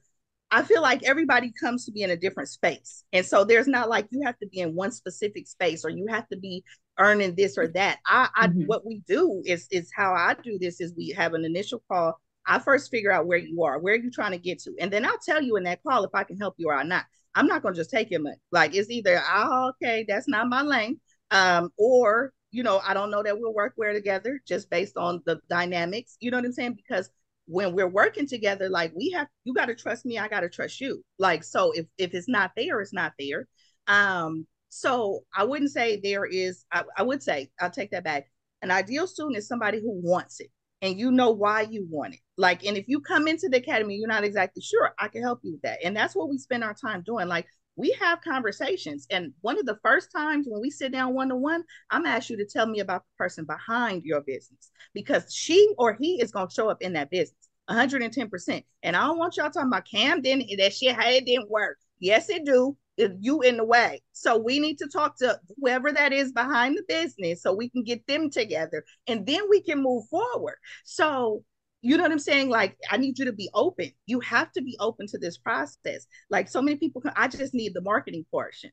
[0.50, 3.04] I feel like everybody comes to be in a different space.
[3.12, 6.06] And so there's not like you have to be in one specific space or you
[6.08, 6.64] have to be
[6.98, 7.98] earning this or that.
[8.06, 8.62] I, I mm-hmm.
[8.66, 12.20] what we do is is how I do this is we have an initial call.
[12.46, 14.92] I first figure out where you are, where are you trying to get to, and
[14.92, 17.04] then I'll tell you in that call if I can help you or not.
[17.34, 18.36] I'm not gonna just take your money.
[18.50, 23.10] Like it's either oh, okay, that's not my lane, um, or you know, I don't
[23.10, 26.16] know that we'll work well together just based on the dynamics.
[26.18, 26.74] You know what I'm saying?
[26.74, 27.08] Because
[27.50, 30.48] when we're working together, like we have, you got to trust me, I got to
[30.48, 31.04] trust you.
[31.18, 33.48] Like, so if, if it's not there, it's not there.
[33.88, 38.30] Um, so I wouldn't say there is, I, I would say, I'll take that back.
[38.62, 42.20] An ideal student is somebody who wants it and you know why you want it.
[42.36, 45.40] Like, and if you come into the academy, you're not exactly sure, I can help
[45.42, 45.80] you with that.
[45.84, 47.26] And that's what we spend our time doing.
[47.26, 47.46] Like,
[47.76, 49.06] we have conversations.
[49.10, 52.30] And one of the first times when we sit down one to one, I'm ask
[52.30, 56.30] you to tell me about the person behind your business because she or he is
[56.30, 58.64] going to show up in that business 110%.
[58.82, 61.78] And I don't want y'all talking about Camm didn't that shit how it didn't work.
[62.00, 62.76] Yes, it do.
[62.96, 64.02] If You in the way.
[64.12, 67.82] So we need to talk to whoever that is behind the business so we can
[67.82, 70.56] get them together and then we can move forward.
[70.84, 71.42] So
[71.82, 72.48] you know what I'm saying?
[72.50, 73.90] Like, I need you to be open.
[74.06, 76.06] You have to be open to this process.
[76.28, 78.70] Like, so many people, I just need the marketing portion.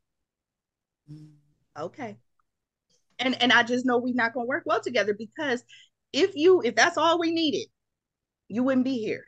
[1.79, 2.17] Okay.
[3.19, 5.63] And and I just know we're not gonna work well together because
[6.13, 7.67] if you if that's all we needed,
[8.47, 9.23] you wouldn't be here.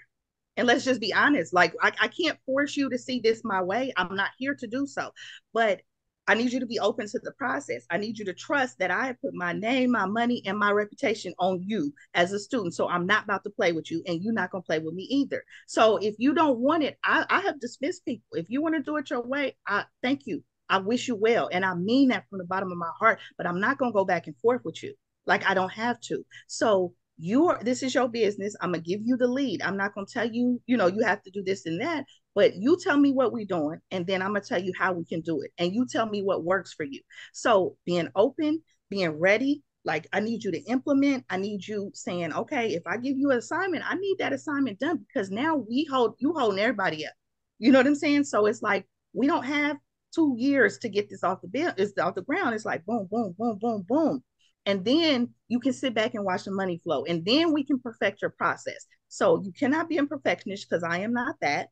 [0.57, 1.53] And let's just be honest.
[1.53, 3.93] Like, I, I can't force you to see this my way.
[3.95, 5.11] I'm not here to do so.
[5.53, 5.82] But
[6.30, 7.88] I need you to be open to the process.
[7.89, 10.69] I need you to trust that I have put my name, my money, and my
[10.69, 12.75] reputation on you as a student.
[12.75, 14.93] So I'm not about to play with you, and you're not going to play with
[14.93, 15.43] me either.
[15.65, 18.27] So if you don't want it, I, I have dismissed people.
[18.34, 20.43] If you want to do it your way, I thank you.
[20.69, 21.49] I wish you well.
[21.51, 23.97] And I mean that from the bottom of my heart, but I'm not going to
[23.97, 24.93] go back and forth with you.
[25.25, 26.23] Like I don't have to.
[26.45, 28.55] So you're this is your business.
[28.61, 29.61] I'm gonna give you the lead.
[29.61, 32.05] I'm not gonna tell you, you know, you have to do this and that,
[32.39, 35.03] but you tell me what we're doing, and then I'm gonna tell you how we
[35.03, 35.51] can do it.
[35.57, 37.01] And you tell me what works for you.
[37.33, 41.25] So being open, being ready, like I need you to implement.
[41.29, 44.79] I need you saying, okay, if I give you an assignment, I need that assignment
[44.79, 47.11] done because now we hold you holding everybody up.
[47.57, 48.23] You know what I'm saying?
[48.23, 49.75] So it's like we don't have
[50.15, 52.55] two years to get this off the bill, it's off the ground.
[52.55, 54.23] It's like boom, boom, boom, boom, boom.
[54.65, 57.03] And then you can sit back and watch the money flow.
[57.03, 58.85] And then we can perfect your process.
[59.09, 61.67] So you cannot be a perfectionist because I am not that.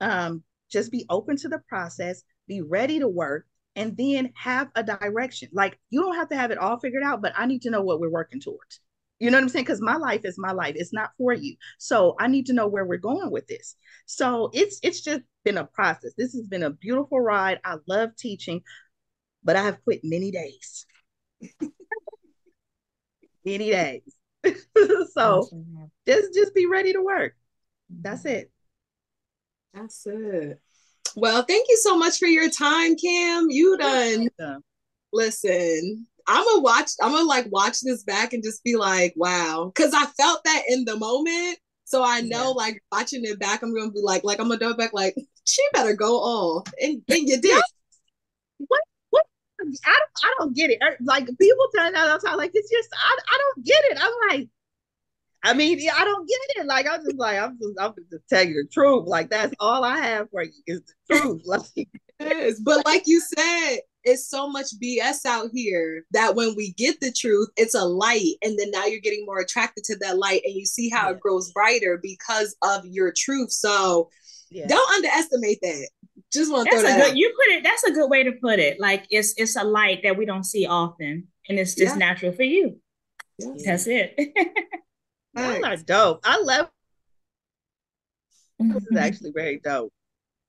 [0.00, 4.82] Um, just be open to the process, be ready to work, and then have a
[4.82, 5.48] direction.
[5.52, 7.82] Like you don't have to have it all figured out, but I need to know
[7.82, 8.80] what we're working towards.
[9.18, 9.64] You know what I'm saying?
[9.64, 10.74] Because my life is my life.
[10.76, 11.56] It's not for you.
[11.78, 13.76] So I need to know where we're going with this.
[14.06, 16.12] So it's it's just been a process.
[16.18, 17.60] This has been a beautiful ride.
[17.64, 18.62] I love teaching,
[19.42, 20.86] but I have quit many days.
[23.44, 24.02] many days.
[25.12, 25.48] so
[26.06, 27.34] just just be ready to work.
[27.88, 28.50] That's it.
[29.76, 30.58] That's it.
[31.16, 33.46] Well, thank you so much for your time, Camm.
[33.50, 34.28] You done.
[35.12, 36.90] Listen, I'm gonna watch.
[37.02, 40.62] I'm gonna like watch this back and just be like, wow, because I felt that
[40.68, 41.58] in the moment.
[41.84, 42.64] So I know, yeah.
[42.64, 45.14] like watching it back, I'm gonna be like, like I'm gonna do it back, like
[45.44, 47.62] she better go off, and and you did.
[48.58, 48.80] What?
[49.10, 49.24] What?
[49.60, 49.76] I don't.
[49.84, 50.78] I don't get it.
[50.82, 53.18] Er, like people tell me all the time, like it's just I.
[53.28, 53.98] I don't get it.
[54.00, 54.48] I'm like,
[55.46, 56.66] I mean, I don't get it.
[56.66, 59.06] Like I'm just like I'm just I'm just tell you the truth.
[59.06, 61.42] Like that's all I have for you is the truth.
[61.46, 61.88] Like
[62.18, 66.98] yes, but like you said, it's so much BS out here that when we get
[67.00, 68.34] the truth, it's a light.
[68.42, 71.14] And then now you're getting more attracted to that light and you see how yeah.
[71.14, 73.52] it grows brighter because of your truth.
[73.52, 74.10] So
[74.50, 74.66] yeah.
[74.66, 75.88] don't underestimate that.
[76.32, 77.16] Just want to throw that good, out.
[77.16, 78.80] You put it, that's a good way to put it.
[78.80, 81.28] Like it's it's a light that we don't see often.
[81.48, 82.06] And it's just yeah.
[82.06, 82.80] natural for you.
[83.38, 84.18] That's it.
[85.36, 86.20] Y'all are dope.
[86.24, 86.68] I love
[88.58, 89.92] this is actually very dope.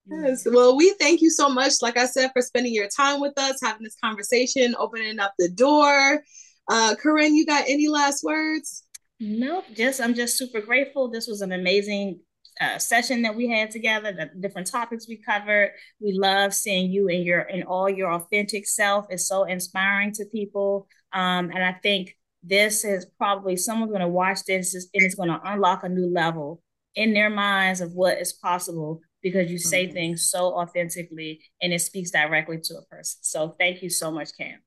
[0.10, 0.48] Yes.
[0.50, 3.60] Well, we thank you so much, like I said, for spending your time with us,
[3.62, 6.24] having this conversation, opening up the door.
[6.70, 8.84] Uh, Corinne, you got any last words?
[9.20, 9.66] Nope.
[9.76, 11.10] Just I'm just super grateful.
[11.10, 12.22] This was an amazing
[12.62, 14.14] uh, session that we had together.
[14.14, 15.72] The different topics we covered.
[16.00, 19.08] We love seeing you and your and all your authentic self.
[19.12, 20.88] is so inspiring to people.
[21.12, 25.30] Um, and I think this is probably someone's going to watch this and it's going
[25.30, 26.62] to unlock a new level
[26.96, 29.94] in their minds of what is possible because you say mm-hmm.
[29.94, 33.20] things so authentically and it speaks directly to a person.
[33.22, 34.60] So thank you so much, Camm.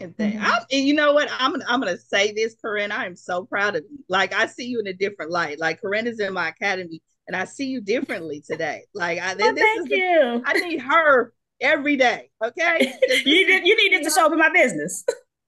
[0.00, 0.42] And, mm-hmm.
[0.44, 1.28] and you know what?
[1.38, 2.90] I'm gonna, I'm gonna say this, Corinne.
[2.90, 3.98] I am so proud of you.
[4.08, 5.60] Like I see you in a different light.
[5.60, 8.82] Like Corinne is in my academy, and I see you differently today.
[8.92, 10.42] Like I, well, thank you.
[10.42, 12.30] The, I need her every day.
[12.44, 12.92] Okay,
[13.24, 13.64] you did.
[13.64, 15.04] You needed to show up in my business.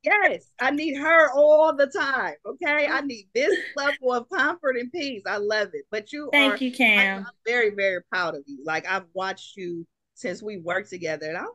[0.07, 2.35] Yes, I need her all the time.
[2.47, 5.23] Okay, I need this level of comfort and peace.
[5.27, 5.85] I love it.
[5.91, 7.25] But you, thank are, you, Camm.
[7.27, 8.63] I'm very, very proud of you.
[8.65, 9.85] Like I've watched you
[10.15, 11.47] since we worked together, and oh my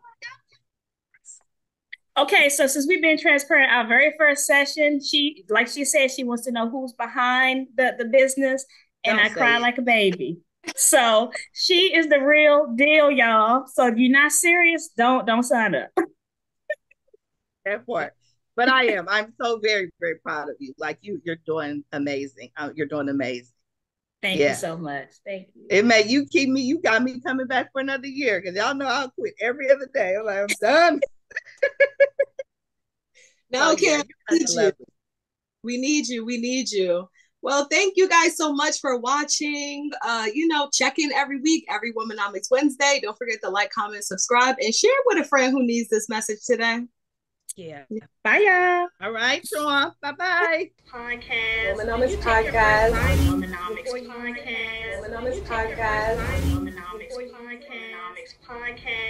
[2.17, 2.25] god.
[2.25, 6.25] Okay, so since we've been transparent, our very first session, she, like she said, she
[6.25, 8.65] wants to know who's behind the the business,
[9.05, 9.61] and Don't I cry it.
[9.61, 10.39] like a baby.
[10.75, 13.65] So she is the real deal, y'all.
[13.67, 15.89] So if you're not serious, don't don't sign up.
[17.63, 18.13] That part
[18.61, 19.09] but I am.
[19.09, 20.75] I'm so very, very proud of you.
[20.77, 22.51] Like you, you're doing amazing.
[22.55, 23.55] Uh, you're doing amazing.
[24.21, 24.49] Thank yeah.
[24.49, 25.09] you so much.
[25.25, 25.65] Thank you.
[25.67, 26.61] It may you keep me.
[26.61, 29.89] You got me coming back for another year because y'all know I'll quit every other
[29.91, 30.15] day.
[30.15, 31.01] I'm like, I'm done.
[33.51, 34.71] no, Kim, we need you.
[35.63, 36.23] We need you.
[36.23, 37.09] We need you.
[37.41, 39.89] Well, thank you guys so much for watching.
[40.03, 42.99] Uh, you know, check in every week, every Womenomics Wednesday.
[43.01, 46.45] Don't forget to like, comment, subscribe, and share with a friend who needs this message
[46.45, 46.81] today.
[47.57, 47.83] Yeah.
[48.23, 48.87] Bye, y'all.
[49.01, 49.91] All right, Sean.
[50.01, 50.71] Bye bye.
[50.91, 51.75] Podcast.
[51.75, 52.91] Womenomics Podcast.
[53.27, 55.01] Womenomics Podcast.
[55.01, 56.17] Womenomics Podcast.
[56.53, 57.67] Womenomics Podcast.
[57.67, 58.91] Womenomics Podcast.